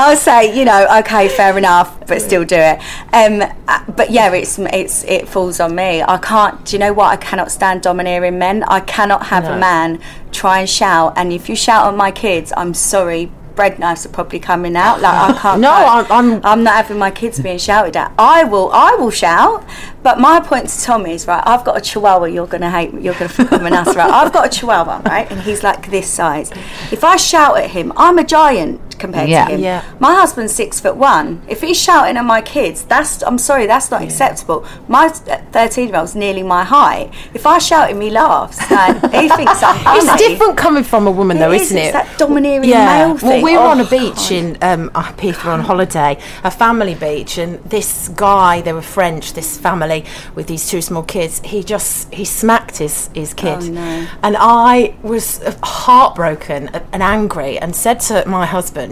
I'll 0.00 0.16
say, 0.16 0.56
you 0.56 0.64
know, 0.64 0.86
okay, 1.00 1.28
fair 1.28 1.58
enough, 1.58 2.06
but 2.06 2.22
still 2.22 2.44
do 2.44 2.56
it. 2.56 2.78
Um, 3.12 3.42
uh, 3.66 3.84
but 3.92 4.10
yeah, 4.10 4.32
it's 4.32 4.58
it's 4.60 5.02
it 5.04 5.28
falls 5.28 5.58
on 5.60 5.74
me. 5.74 6.02
I 6.02 6.18
can't. 6.18 6.64
Do 6.64 6.76
you 6.76 6.78
know 6.78 6.92
what? 6.92 7.06
I 7.08 7.16
cannot 7.16 7.50
stand 7.50 7.82
domineering 7.82 8.38
men. 8.38 8.62
I 8.64 8.80
cannot 8.80 9.26
have 9.26 9.44
No. 9.44 9.54
a 9.54 9.58
man 9.58 10.00
try 10.30 10.60
and 10.60 10.68
shout. 10.70 11.14
And 11.16 11.32
if 11.32 11.48
you 11.48 11.56
shout 11.56 11.86
at 11.92 11.96
my 11.96 12.10
kids, 12.12 12.52
I'm 12.56 12.74
sorry. 12.74 13.32
Bread 13.58 13.80
knives 13.80 14.06
are 14.06 14.10
probably 14.10 14.38
coming 14.38 14.76
out. 14.76 15.00
Like 15.00 15.14
I 15.30 15.38
can't. 15.42 15.60
No, 15.60 15.68
cope. 15.70 16.10
I'm- 16.10 16.12
I'm- 16.32 16.40
I'm 16.44 16.62
not 16.62 16.76
having 16.76 16.96
my 16.96 17.10
kids 17.10 17.40
being 17.40 17.58
shouted 17.58 17.96
at. 17.96 18.12
I 18.16 18.44
will, 18.44 18.70
I 18.72 18.94
will 18.94 19.10
shout. 19.10 19.64
But 20.04 20.20
my 20.20 20.38
point 20.38 20.68
to 20.68 20.80
Tommy 20.80 21.10
is 21.14 21.26
right. 21.26 21.42
I've 21.44 21.64
got 21.64 21.76
a 21.76 21.80
Chihuahua. 21.80 22.26
You're 22.26 22.46
gonna 22.46 22.70
hate. 22.70 22.94
me. 22.94 23.02
You're 23.02 23.14
gonna 23.14 23.28
think 23.28 23.52
I'm 23.52 23.66
an 23.66 23.72
right? 23.72 23.98
I've 23.98 24.32
got 24.32 24.46
a 24.46 24.48
Chihuahua, 24.48 25.02
right, 25.04 25.28
and 25.30 25.40
he's 25.40 25.64
like 25.64 25.90
this 25.90 26.08
size. 26.08 26.52
If 26.92 27.02
I 27.02 27.16
shout 27.16 27.58
at 27.58 27.70
him, 27.70 27.92
I'm 27.96 28.16
a 28.18 28.24
giant 28.24 28.80
compared 28.98 29.28
Yeah. 29.28 29.46
to 29.46 29.54
him. 29.54 29.60
Yeah. 29.60 29.82
My 30.00 30.14
husband's 30.14 30.54
six 30.54 30.80
foot 30.80 30.96
one. 30.96 31.42
If 31.48 31.60
he's 31.60 31.80
shouting 31.80 32.16
at 32.16 32.24
my 32.24 32.40
kids, 32.42 32.82
that's 32.82 33.22
I'm 33.22 33.38
sorry, 33.38 33.66
that's 33.66 33.90
not 33.90 34.02
acceptable. 34.02 34.64
My 34.88 35.08
thirteen 35.08 35.88
year 35.88 35.96
old's 35.98 36.14
nearly 36.14 36.42
my 36.42 36.64
height. 36.64 37.10
If 37.34 37.46
I 37.46 37.58
shout 37.58 37.84
at 37.84 37.90
him, 37.90 38.00
he 38.00 38.10
laughs. 38.10 38.58
Like, 38.70 38.96
he 39.12 39.28
thinks 39.38 39.62
I'm 39.62 39.78
funny. 39.84 39.98
It's 40.00 40.16
different 40.28 40.56
coming 40.56 40.84
from 40.84 41.06
a 41.06 41.10
woman, 41.10 41.38
though, 41.38 41.52
It 41.52 41.62
is, 41.62 41.62
isn't 41.68 41.78
it's 41.78 41.88
it? 41.88 41.92
that 41.92 42.18
domineering 42.18 42.68
yeah. 42.68 42.86
male 43.06 43.16
thing. 43.18 43.28
Well, 43.28 43.42
we 43.42 43.56
were 43.56 43.62
Oh, 43.62 43.68
on 43.70 43.80
a 43.80 43.84
beach 43.84 44.30
in 44.30 44.56
um, 44.62 44.90
Perth, 44.90 45.22
we 45.44 45.48
were 45.48 45.54
on 45.58 45.60
holiday, 45.60 46.18
a 46.44 46.50
family 46.50 46.94
beach, 46.94 47.38
and 47.38 47.58
this 47.64 48.08
guy, 48.08 48.60
they 48.62 48.72
were 48.72 48.82
French, 48.98 49.32
this 49.34 49.58
family 49.58 50.04
with 50.34 50.46
these 50.46 50.68
two 50.70 50.80
small 50.80 51.02
kids. 51.02 51.40
He 51.44 51.62
just 51.62 52.12
he 52.14 52.24
smacked 52.24 52.76
his 52.78 53.10
his 53.14 53.34
kid, 53.34 53.58
Oh, 53.62 53.66
no. 53.66 54.06
and 54.22 54.36
I 54.38 54.94
was 55.02 55.42
uh, 55.42 55.54
heartbroken 55.62 56.68
and 56.92 57.02
angry, 57.02 57.58
and 57.58 57.74
said 57.74 58.00
to 58.08 58.24
my 58.26 58.46
husband. 58.46 58.87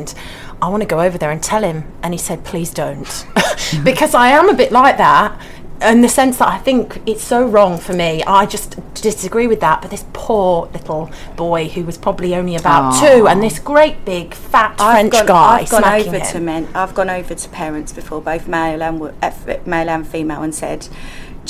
I 0.62 0.68
want 0.68 0.82
to 0.82 0.86
go 0.86 1.00
over 1.00 1.18
there 1.18 1.30
and 1.30 1.42
tell 1.42 1.62
him. 1.62 1.84
And 2.02 2.14
he 2.14 2.18
said, 2.18 2.44
please 2.44 2.72
don't. 2.72 3.26
because 3.84 4.14
I 4.14 4.28
am 4.28 4.48
a 4.48 4.54
bit 4.54 4.72
like 4.72 4.96
that 4.98 5.40
in 5.82 6.00
the 6.00 6.08
sense 6.08 6.38
that 6.38 6.48
I 6.48 6.58
think 6.58 7.02
it's 7.06 7.22
so 7.22 7.46
wrong 7.46 7.78
for 7.78 7.92
me. 7.92 8.22
I 8.24 8.46
just 8.46 8.76
disagree 8.94 9.46
with 9.46 9.60
that. 9.60 9.82
But 9.82 9.90
this 9.90 10.04
poor 10.12 10.68
little 10.72 11.10
boy 11.36 11.68
who 11.68 11.84
was 11.84 11.98
probably 11.98 12.34
only 12.34 12.56
about 12.56 12.98
two, 13.00 13.28
and 13.28 13.42
this 13.42 13.58
great 13.58 14.04
big 14.04 14.34
fat 14.34 14.76
French 14.78 15.12
gone, 15.12 15.26
guy 15.26 15.58
I've 15.60 15.70
gone 15.70 15.84
over 15.84 16.18
him. 16.18 16.32
to 16.32 16.40
men. 16.40 16.68
I've 16.74 16.94
gone 16.94 17.10
over 17.10 17.34
to 17.34 17.48
parents 17.50 17.92
before, 17.92 18.20
both 18.20 18.48
male 18.48 18.82
and 18.82 19.02
uh, 19.22 19.32
male 19.66 19.90
and 19.90 20.06
female, 20.06 20.42
and 20.42 20.54
said, 20.54 20.88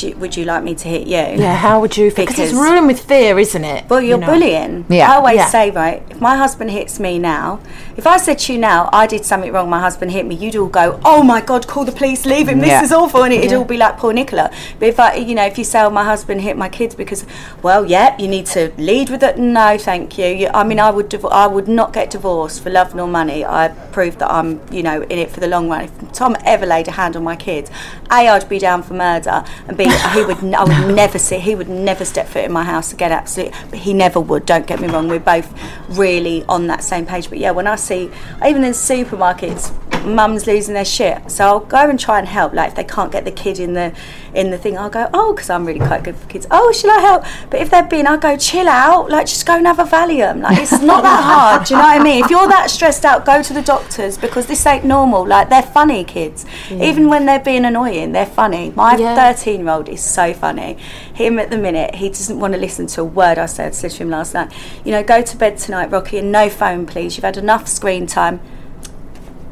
you, 0.02 0.16
"Would 0.16 0.36
you 0.36 0.44
like 0.44 0.62
me 0.62 0.74
to 0.74 0.88
hit 0.88 1.06
you?" 1.06 1.42
Yeah, 1.42 1.54
how 1.56 1.80
would 1.80 1.96
you? 1.96 2.10
Because 2.10 2.38
it's 2.38 2.52
ruined 2.52 2.86
with 2.86 3.00
fear, 3.00 3.38
isn't 3.38 3.64
it? 3.64 3.84
Well, 3.88 4.00
you're 4.00 4.18
You 4.18 4.26
know? 4.26 4.32
bullying. 4.32 4.84
Yeah. 4.88 5.10
I 5.12 5.16
always 5.16 5.36
Yeah. 5.36 5.46
say, 5.48 5.70
right, 5.70 6.02
if 6.10 6.20
my 6.20 6.36
husband 6.36 6.70
hits 6.70 6.98
me 7.00 7.18
now, 7.18 7.60
if 7.96 8.06
I 8.06 8.16
said 8.16 8.38
to 8.40 8.52
you 8.52 8.58
now, 8.58 8.88
I 8.92 9.06
did 9.06 9.24
something 9.24 9.52
wrong, 9.52 9.68
my 9.70 9.80
husband 9.80 10.10
hit 10.12 10.26
me, 10.26 10.34
you'd 10.34 10.56
all 10.56 10.66
go, 10.66 11.00
oh 11.04 11.22
my 11.22 11.40
God, 11.40 11.66
call 11.66 11.84
the 11.84 11.92
police, 11.92 12.26
leave 12.26 12.48
him, 12.48 12.60
this 12.60 12.82
is 12.82 12.92
awful. 12.92 13.22
And 13.22 13.32
it'd 13.32 13.52
all 13.52 13.64
be 13.64 13.76
like 13.76 13.96
poor 13.98 14.12
Nicola. 14.12 14.50
But 14.78 14.88
if 14.88 15.00
I, 15.00 15.14
you 15.14 15.34
know, 15.34 15.44
if 15.44 15.56
you 15.58 15.64
say, 15.64 15.80
oh, 15.82 15.90
my 15.90 16.04
husband 16.04 16.40
hit 16.42 16.56
my 16.56 16.68
kids 16.68 16.94
because, 16.94 17.24
well, 17.62 17.84
yeah, 17.86 18.16
you 18.18 18.28
need 18.28 18.46
to 18.46 18.72
lead 18.78 19.10
with 19.10 19.22
it. 19.22 19.38
No, 19.38 19.78
thank 19.78 20.18
you. 20.18 20.26
you 20.26 20.50
I 20.52 20.62
mean, 20.64 20.78
I 20.80 20.90
would, 20.90 21.08
div- 21.08 21.24
I 21.26 21.46
would 21.46 21.68
not 21.68 21.92
get 21.92 22.10
divorced 22.10 22.62
for 22.62 22.70
love 22.70 22.94
nor 22.94 23.06
money. 23.08 23.44
I 23.44 23.68
proved 23.92 24.18
that 24.18 24.30
I'm, 24.30 24.60
you 24.70 24.82
know, 24.82 25.02
in 25.02 25.18
it 25.18 25.30
for 25.30 25.40
the 25.40 25.46
long 25.48 25.68
run. 25.68 25.84
If 25.84 26.12
Tom 26.12 26.36
ever 26.44 26.66
laid 26.66 26.88
a 26.88 26.92
hand 26.92 27.16
on 27.16 27.24
my 27.24 27.36
kids, 27.36 27.70
A, 28.10 28.28
I'd 28.28 28.48
be 28.48 28.58
down 28.58 28.82
for 28.82 28.94
murder, 28.94 29.44
and 29.68 29.76
B, 29.76 29.85
he 29.90 30.24
would, 30.24 30.38
n- 30.38 30.54
I 30.54 30.64
would 30.64 30.94
never 30.94 31.18
see, 31.18 31.38
he 31.38 31.54
would 31.54 31.68
never 31.68 32.04
step 32.04 32.26
foot 32.28 32.44
in 32.44 32.52
my 32.52 32.64
house 32.64 32.92
again, 32.92 33.12
absolutely. 33.12 33.58
But 33.70 33.78
he 33.80 33.92
never 33.94 34.20
would, 34.20 34.46
don't 34.46 34.66
get 34.66 34.80
me 34.80 34.88
wrong. 34.88 35.08
We're 35.08 35.18
both 35.20 35.52
really 35.90 36.44
on 36.48 36.66
that 36.68 36.82
same 36.82 37.06
page. 37.06 37.28
But 37.28 37.38
yeah, 37.38 37.50
when 37.52 37.66
I 37.66 37.76
see, 37.76 38.10
even 38.46 38.64
in 38.64 38.72
supermarkets, 38.72 39.72
mums 40.06 40.46
losing 40.46 40.74
their 40.74 40.84
shit. 40.84 41.30
So 41.30 41.44
I'll 41.44 41.60
go 41.60 41.88
and 41.90 41.98
try 41.98 42.18
and 42.18 42.28
help. 42.28 42.52
Like 42.52 42.70
if 42.70 42.74
they 42.76 42.84
can't 42.84 43.10
get 43.12 43.24
the 43.24 43.30
kid 43.32 43.58
in 43.58 43.74
the 43.74 43.92
in 44.34 44.50
the 44.50 44.58
thing, 44.58 44.76
I'll 44.78 44.90
go, 44.90 45.08
oh, 45.14 45.32
because 45.34 45.50
I'm 45.50 45.64
really 45.64 45.78
quite 45.80 46.04
good 46.04 46.16
for 46.16 46.26
kids. 46.28 46.46
Oh, 46.50 46.70
shall 46.72 46.90
I 46.90 47.00
help? 47.00 47.24
But 47.50 47.60
if 47.60 47.70
they're 47.70 47.82
being, 47.86 48.06
I'll 48.06 48.18
go, 48.18 48.36
chill 48.36 48.68
out. 48.68 49.10
Like 49.10 49.26
just 49.26 49.46
go 49.46 49.56
and 49.56 49.66
have 49.66 49.78
a 49.78 49.84
Valium. 49.84 50.42
Like 50.42 50.58
it's 50.58 50.80
not 50.82 51.02
that 51.02 51.22
hard. 51.24 51.66
Do 51.66 51.74
you 51.74 51.80
know 51.80 51.86
what 51.86 52.00
I 52.00 52.04
mean? 52.04 52.24
If 52.24 52.30
you're 52.30 52.48
that 52.48 52.70
stressed 52.70 53.04
out, 53.04 53.24
go 53.24 53.42
to 53.42 53.52
the 53.52 53.62
doctors 53.62 54.18
because 54.18 54.46
this 54.46 54.64
ain't 54.66 54.84
normal. 54.84 55.26
Like 55.26 55.48
they're 55.48 55.62
funny 55.62 56.04
kids. 56.04 56.44
Even 56.70 57.08
when 57.08 57.26
they're 57.26 57.40
being 57.40 57.64
annoying, 57.64 58.12
they're 58.12 58.26
funny. 58.26 58.72
My 58.76 58.96
Yeah. 58.96 59.14
13 59.34 59.60
year 59.60 59.70
old 59.70 59.88
is 59.88 60.02
so 60.04 60.32
funny. 60.34 60.74
Him 61.14 61.38
at 61.38 61.50
the 61.50 61.58
minute, 61.58 61.94
he 61.96 62.08
doesn't 62.08 62.38
want 62.38 62.54
to 62.54 62.60
listen 62.60 62.86
to 62.88 63.00
a 63.00 63.04
word 63.04 63.38
I 63.38 63.46
said, 63.46 63.74
said 63.74 63.90
to 63.92 63.96
him 64.02 64.10
last 64.10 64.34
night. 64.34 64.52
You 64.84 64.92
know, 64.92 65.02
go 65.02 65.22
to 65.22 65.36
bed 65.36 65.58
tonight, 65.58 65.90
Rocky, 65.90 66.18
and 66.18 66.30
no 66.30 66.50
phone, 66.50 66.86
please. 66.86 67.16
You've 67.16 67.24
had 67.24 67.36
enough 67.36 67.66
screen 67.68 68.06
time. 68.06 68.40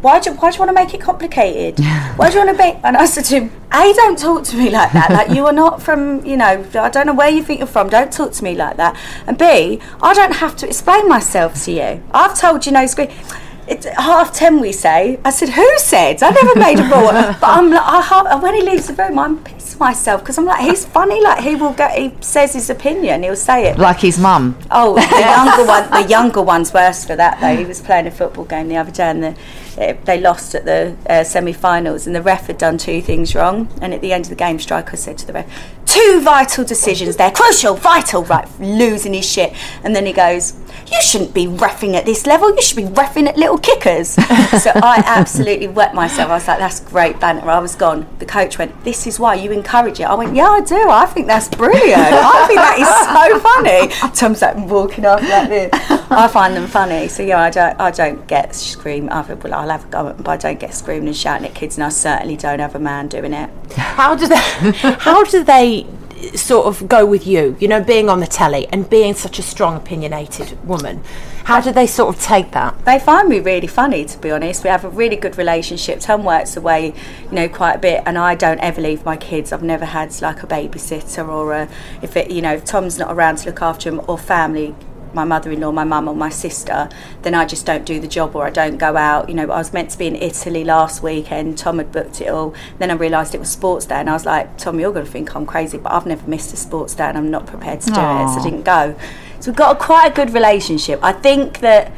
Why 0.04 0.20
do, 0.20 0.32
why 0.32 0.50
do 0.50 0.56
you 0.56 0.60
want 0.60 0.68
to 0.68 0.74
make 0.74 0.92
it 0.92 1.00
complicated? 1.00 1.82
Why 2.16 2.28
do 2.28 2.38
you 2.38 2.44
want 2.44 2.58
to 2.58 2.62
be? 2.62 2.78
And 2.84 2.94
I 2.94 3.06
said 3.06 3.24
to 3.24 3.40
him, 3.40 3.50
A, 3.72 3.90
don't 3.94 4.18
talk 4.18 4.44
to 4.44 4.56
me 4.58 4.68
like 4.68 4.92
that. 4.92 5.10
Like, 5.10 5.30
you 5.30 5.46
are 5.46 5.52
not 5.52 5.80
from, 5.80 6.22
you 6.26 6.36
know, 6.36 6.62
I 6.74 6.90
don't 6.90 7.06
know 7.06 7.14
where 7.14 7.30
you 7.30 7.42
think 7.42 7.60
you're 7.60 7.66
from. 7.66 7.88
Don't 7.88 8.12
talk 8.12 8.32
to 8.32 8.44
me 8.44 8.54
like 8.54 8.76
that. 8.76 9.00
And 9.26 9.38
B, 9.38 9.80
I 10.02 10.12
don't 10.12 10.34
have 10.34 10.56
to 10.56 10.66
explain 10.66 11.08
myself 11.08 11.54
to 11.64 11.72
you. 11.72 12.02
I've 12.12 12.38
told 12.38 12.66
you 12.66 12.72
no 12.72 12.84
screen. 12.84 13.10
It's 13.66 13.86
half 13.86 14.32
ten, 14.32 14.60
we 14.60 14.72
say. 14.72 15.18
I 15.24 15.30
said, 15.30 15.48
who 15.50 15.66
said? 15.78 16.22
I 16.22 16.30
never 16.30 16.58
made 16.58 16.78
a 16.78 16.82
rule. 16.82 17.12
but 17.40 17.42
I'm 17.42 17.70
like, 17.70 17.82
I 17.82 18.00
ha- 18.02 18.38
when 18.40 18.54
he 18.54 18.62
leaves 18.62 18.86
the 18.88 18.94
room, 18.94 19.18
I'm 19.18 19.42
pissed 19.42 19.80
myself 19.80 20.20
because 20.20 20.36
I'm 20.38 20.44
like, 20.44 20.60
he's 20.60 20.84
funny. 20.84 21.22
Like, 21.22 21.42
he 21.42 21.56
will 21.56 21.72
go, 21.72 21.88
he 21.88 22.14
says 22.20 22.52
his 22.52 22.68
opinion, 22.68 23.22
he'll 23.22 23.36
say 23.36 23.66
it. 23.68 23.78
Like 23.78 24.00
his 24.00 24.18
mum. 24.18 24.58
Oh, 24.70 24.94
the 24.94 25.00
younger 25.20 25.64
one. 25.66 25.90
The 25.90 26.08
younger 26.08 26.42
one's 26.42 26.72
worse 26.74 27.04
for 27.04 27.16
that 27.16 27.40
though. 27.40 27.56
He 27.56 27.64
was 27.64 27.80
playing 27.80 28.06
a 28.06 28.10
football 28.10 28.44
game 28.44 28.68
the 28.68 28.76
other 28.76 28.90
day, 28.92 29.04
and 29.04 29.22
the, 29.22 29.36
eh, 29.78 29.96
they 30.04 30.20
lost 30.20 30.54
at 30.54 30.64
the 30.66 30.96
uh, 31.08 31.24
semi-finals, 31.24 32.06
and 32.06 32.14
the 32.14 32.22
ref 32.22 32.46
had 32.48 32.58
done 32.58 32.76
two 32.78 33.00
things 33.00 33.34
wrong. 33.34 33.68
And 33.80 33.94
at 33.94 34.00
the 34.02 34.12
end 34.12 34.26
of 34.26 34.30
the 34.30 34.36
game, 34.36 34.58
striker 34.58 34.96
said 34.96 35.16
to 35.18 35.26
the 35.26 35.32
ref, 35.32 35.46
two 35.94 36.20
vital 36.22 36.64
decisions 36.64 37.16
there, 37.16 37.30
crucial, 37.30 37.74
vital, 37.74 38.24
right, 38.24 38.48
losing 38.58 39.14
his 39.14 39.30
shit. 39.30 39.54
And 39.84 39.94
then 39.94 40.06
he 40.06 40.12
goes, 40.12 40.54
"You 40.90 41.00
shouldn't 41.00 41.32
be 41.32 41.46
refing 41.46 41.94
at 41.94 42.04
this 42.04 42.26
level. 42.26 42.54
You 42.54 42.62
should 42.62 42.76
be 42.76 42.84
refing 42.84 43.28
at 43.28 43.36
little 43.36 43.58
kickers." 43.58 44.08
so 44.64 44.70
I 44.74 45.02
absolutely 45.06 45.68
wet 45.68 45.94
myself. 45.94 46.30
I 46.30 46.34
was 46.34 46.48
like, 46.48 46.58
"That's 46.58 46.80
great 46.80 47.20
banter." 47.20 47.48
I 47.48 47.60
was 47.60 47.76
gone. 47.76 48.06
The 48.18 48.26
coach 48.26 48.58
went, 48.58 48.72
"This 48.84 49.06
is 49.06 49.20
why 49.20 49.34
you 49.34 49.52
encourage 49.52 50.00
it." 50.00 50.04
I 50.04 50.14
went, 50.14 50.34
"Yeah, 50.34 50.48
I 50.48 50.60
do. 50.60 50.88
I 50.90 51.06
think 51.06 51.28
that's 51.28 51.48
brilliant. 51.48 52.00
I 52.02 52.46
think 52.48 52.58
that 52.58 52.78
is 52.84 52.90
so 53.14 53.38
funny." 53.38 54.14
Tom's 54.14 54.42
like 54.42 54.56
walking 54.68 55.06
off 55.06 55.22
like 55.22 55.48
this. 55.48 55.70
I 56.10 56.28
find 56.28 56.56
them 56.56 56.66
funny. 56.66 57.08
So 57.08 57.22
yeah, 57.22 57.40
I 57.40 57.50
don't, 57.50 57.80
I 57.80 57.90
don't 57.90 58.26
get 58.26 58.54
scream. 58.54 59.08
Either, 59.10 59.36
well, 59.36 59.54
I'll 59.54 59.70
have 59.70 59.84
a 59.84 59.88
go, 59.88 60.12
but 60.14 60.28
I 60.28 60.36
don't 60.36 60.58
get 60.58 60.74
screaming 60.74 61.08
and 61.08 61.16
shouting 61.16 61.46
at 61.46 61.54
kids, 61.54 61.76
and 61.76 61.84
I 61.84 61.88
certainly 61.88 62.36
don't 62.36 62.58
have 62.58 62.74
a 62.74 62.80
man 62.80 63.08
doing 63.08 63.32
it. 63.32 63.50
How 63.76 64.16
do 64.16 64.26
they? 64.26 64.36
How 64.98 65.22
do 65.24 65.44
they 65.44 65.83
sort 66.32 66.66
of 66.66 66.88
go 66.88 67.04
with 67.06 67.26
you? 67.26 67.56
You 67.60 67.68
know, 67.68 67.82
being 67.82 68.08
on 68.08 68.20
the 68.20 68.26
telly 68.26 68.66
and 68.68 68.88
being 68.88 69.14
such 69.14 69.38
a 69.38 69.42
strong, 69.42 69.76
opinionated 69.76 70.64
woman. 70.66 71.02
How 71.44 71.60
do 71.60 71.72
they 71.72 71.86
sort 71.86 72.14
of 72.14 72.22
take 72.22 72.52
that? 72.52 72.74
they 72.84 72.98
find 72.98 73.28
me 73.28 73.40
really 73.40 73.66
funny 73.66 74.04
to 74.04 74.18
be 74.18 74.30
honest 74.30 74.62
we 74.62 74.70
have 74.70 74.84
a 74.84 74.88
really 74.88 75.16
good 75.16 75.36
relationship 75.38 76.00
tom 76.00 76.24
works 76.24 76.56
away 76.56 76.92
you 77.24 77.32
know 77.32 77.48
quite 77.48 77.74
a 77.74 77.78
bit 77.78 78.02
and 78.06 78.18
i 78.18 78.34
don't 78.34 78.58
ever 78.60 78.80
leave 78.80 79.04
my 79.04 79.16
kids 79.16 79.52
i've 79.52 79.62
never 79.62 79.84
had 79.84 80.10
like 80.22 80.42
a 80.42 80.46
babysitter 80.46 81.26
or 81.28 81.52
a 81.52 81.68
if 82.02 82.16
it 82.16 82.30
you 82.30 82.42
know 82.42 82.54
if 82.54 82.64
tom's 82.64 82.98
not 82.98 83.12
around 83.12 83.36
to 83.36 83.46
look 83.46 83.62
after 83.62 83.88
him 83.88 84.00
or 84.06 84.18
family 84.18 84.74
my 85.14 85.24
mother-in-law 85.24 85.72
my 85.72 85.84
mum 85.84 86.08
or 86.08 86.14
my 86.14 86.28
sister 86.28 86.88
then 87.22 87.34
i 87.34 87.44
just 87.44 87.66
don't 87.66 87.84
do 87.84 88.00
the 88.00 88.08
job 88.08 88.34
or 88.34 88.44
i 88.46 88.50
don't 88.50 88.78
go 88.78 88.96
out. 88.96 89.28
You 89.28 89.34
know 89.34 89.44
i 89.44 89.58
was 89.58 89.72
meant 89.72 89.90
to 89.90 89.98
be 89.98 90.06
in 90.06 90.16
italy 90.16 90.64
last 90.64 91.02
weekend. 91.02 91.58
Tom 91.58 91.78
had 91.78 91.92
booked 91.92 92.20
it 92.20 92.28
all. 92.28 92.54
Then 92.78 92.90
i 92.90 92.94
realised 92.94 93.34
it 93.34 93.38
was 93.38 93.50
sports 93.50 93.86
day 93.86 93.96
and 93.96 94.10
i 94.10 94.12
was 94.12 94.26
like 94.26 94.56
tom 94.58 94.80
you're 94.80 94.92
going 94.92 95.06
to 95.06 95.10
think 95.10 95.34
i'm 95.34 95.46
crazy 95.46 95.78
but 95.78 95.92
i've 95.92 96.06
never 96.06 96.26
missed 96.28 96.52
a 96.52 96.56
sports 96.56 96.94
day 96.94 97.04
and 97.04 97.18
i'm 97.18 97.30
not 97.30 97.46
prepared 97.46 97.80
to 97.80 97.86
do 97.86 97.92
it 97.92 98.28
so 98.28 98.40
i 98.40 98.42
didn't 98.42 98.64
go. 98.64 98.94
So 99.40 99.50
we've 99.50 99.56
got 99.56 99.76
a, 99.76 99.78
quite 99.78 100.10
a 100.10 100.14
good 100.14 100.32
relationship. 100.32 101.00
I 101.02 101.12
think 101.12 101.60
that 101.60 101.92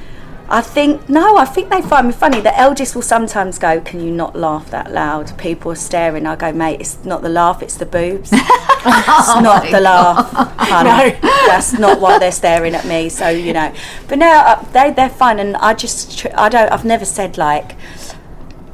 I 0.49 0.61
think 0.61 1.09
no, 1.09 1.37
I 1.37 1.45
think 1.45 1.71
they 1.71 1.83
find 1.83 2.07
me 2.07 2.13
funny. 2.13 2.41
The 2.41 2.57
eldest 2.57 2.95
will 2.95 3.03
sometimes 3.03 3.59
go, 3.59 3.81
"Can 3.81 4.01
you 4.01 4.13
not 4.13 4.37
laugh 4.37 4.71
that 4.71 4.93
loud? 4.93 5.37
People 5.39 5.73
are 5.73 5.77
staring." 5.77 6.25
I 6.27 6.37
go, 6.37 6.53
"Mate, 6.53 6.81
it's 6.81 7.05
not 7.05 7.23
the 7.23 7.29
laugh, 7.29 7.63
it's 7.63 7.77
the 7.77 7.87
boobs. 7.87 8.31
it's 8.33 9.41
not 9.43 9.69
the 9.71 9.81
laugh, 9.81 10.31
honey. 10.59 11.19
That's 11.49 11.73
not 11.79 12.01
why 12.01 12.19
they're 12.19 12.31
staring 12.31 12.75
at 12.77 12.85
me." 12.87 13.09
So 13.09 13.29
you 13.29 13.53
know, 13.53 13.73
but 14.07 14.19
no, 14.19 14.31
uh, 14.31 14.63
they 14.73 14.93
they're 14.93 15.09
fine, 15.09 15.41
and 15.41 15.57
I 15.57 15.75
just 15.75 16.27
I 16.37 16.49
don't. 16.49 16.71
I've 16.71 16.85
never 16.85 17.05
said 17.05 17.37
like. 17.39 17.75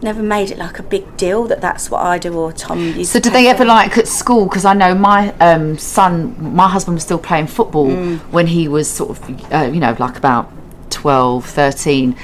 Never 0.05 0.21
made 0.21 0.51
it 0.51 0.59
like 0.59 0.81
a 0.81 0.83
big 0.83 1.17
deal 1.17 1.45
that 1.45 1.61
that's 1.61 1.89
what 1.89 2.03
I 2.03 2.19
do 2.19 2.35
or 2.35 2.53
Tom. 2.53 2.81
used 2.81 3.13
So 3.13 3.21
did 3.21 3.33
they 3.33 3.47
ever 3.47 3.65
like 3.65 3.97
at 3.97 4.09
school? 4.09 4.47
Because 4.47 4.65
I 4.65 4.75
know 4.75 4.97
my 4.97 5.33
um, 5.39 5.79
son, 5.79 6.35
my 6.57 6.67
husband 6.69 6.97
was 6.97 7.05
still 7.05 7.21
playing 7.21 7.47
football 7.47 7.87
Mm. 7.87 8.19
when 8.33 8.49
he 8.49 8.67
was 8.67 8.91
sort 8.91 9.11
of, 9.11 9.53
uh, 9.53 9.71
you 9.73 9.79
know, 9.79 9.95
like 10.01 10.17
about 10.17 10.51
12, 10.93 11.45
13. 11.47 12.17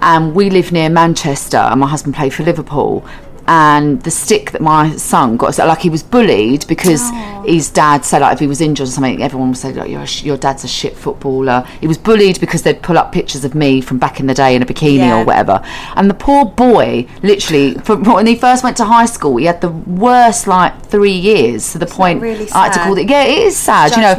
And 0.00 0.34
we 0.34 0.48
live 0.50 0.72
near 0.72 0.88
Manchester, 0.88 1.56
and 1.58 1.80
my 1.80 1.88
husband 1.88 2.14
played 2.14 2.32
for 2.34 2.42
Liverpool. 2.44 3.04
And 3.50 4.02
the 4.02 4.10
stick 4.10 4.50
that 4.50 4.60
my 4.60 4.94
son 4.96 5.38
got, 5.38 5.54
so 5.54 5.66
like 5.66 5.78
he 5.78 5.88
was 5.88 6.02
bullied 6.02 6.66
because 6.68 7.00
his 7.46 7.70
dad 7.70 8.04
said 8.04 8.20
like 8.20 8.34
if 8.34 8.40
he 8.40 8.46
was 8.46 8.60
injured 8.60 8.86
or 8.86 8.90
something, 8.90 9.22
everyone 9.22 9.48
would 9.48 9.56
say 9.56 9.72
like 9.72 9.88
your 9.90 10.04
your 10.22 10.36
dad's 10.36 10.64
a 10.64 10.68
shit 10.68 10.94
footballer. 10.94 11.64
He 11.80 11.86
was 11.86 11.96
bullied 11.96 12.40
because 12.40 12.62
they'd 12.62 12.82
pull 12.82 12.98
up 12.98 13.10
pictures 13.10 13.46
of 13.46 13.54
me 13.54 13.80
from 13.80 13.98
back 13.98 14.20
in 14.20 14.26
the 14.26 14.34
day 14.34 14.54
in 14.54 14.60
a 14.60 14.66
bikini 14.66 14.98
Yeah. 14.98 15.22
or 15.22 15.24
whatever. 15.24 15.62
And 15.96 16.10
the 16.10 16.14
poor 16.14 16.44
boy, 16.44 17.06
literally, 17.22 17.72
from 17.76 18.04
when 18.04 18.26
he 18.26 18.36
first 18.36 18.62
went 18.62 18.76
to 18.76 18.84
high 18.84 19.06
school, 19.06 19.38
he 19.38 19.46
had 19.46 19.62
the 19.62 19.70
worst 19.70 20.46
like 20.46 20.84
three 20.84 21.10
years 21.16 21.72
to 21.72 21.78
the 21.78 21.86
point 21.86 22.20
really 22.20 22.50
I 22.52 22.64
had 22.64 22.74
to 22.74 22.80
call 22.80 22.98
it. 22.98 23.08
Yeah, 23.08 23.22
it 23.22 23.38
is 23.46 23.56
sad, 23.56 23.92
you 23.92 24.02
know. 24.02 24.12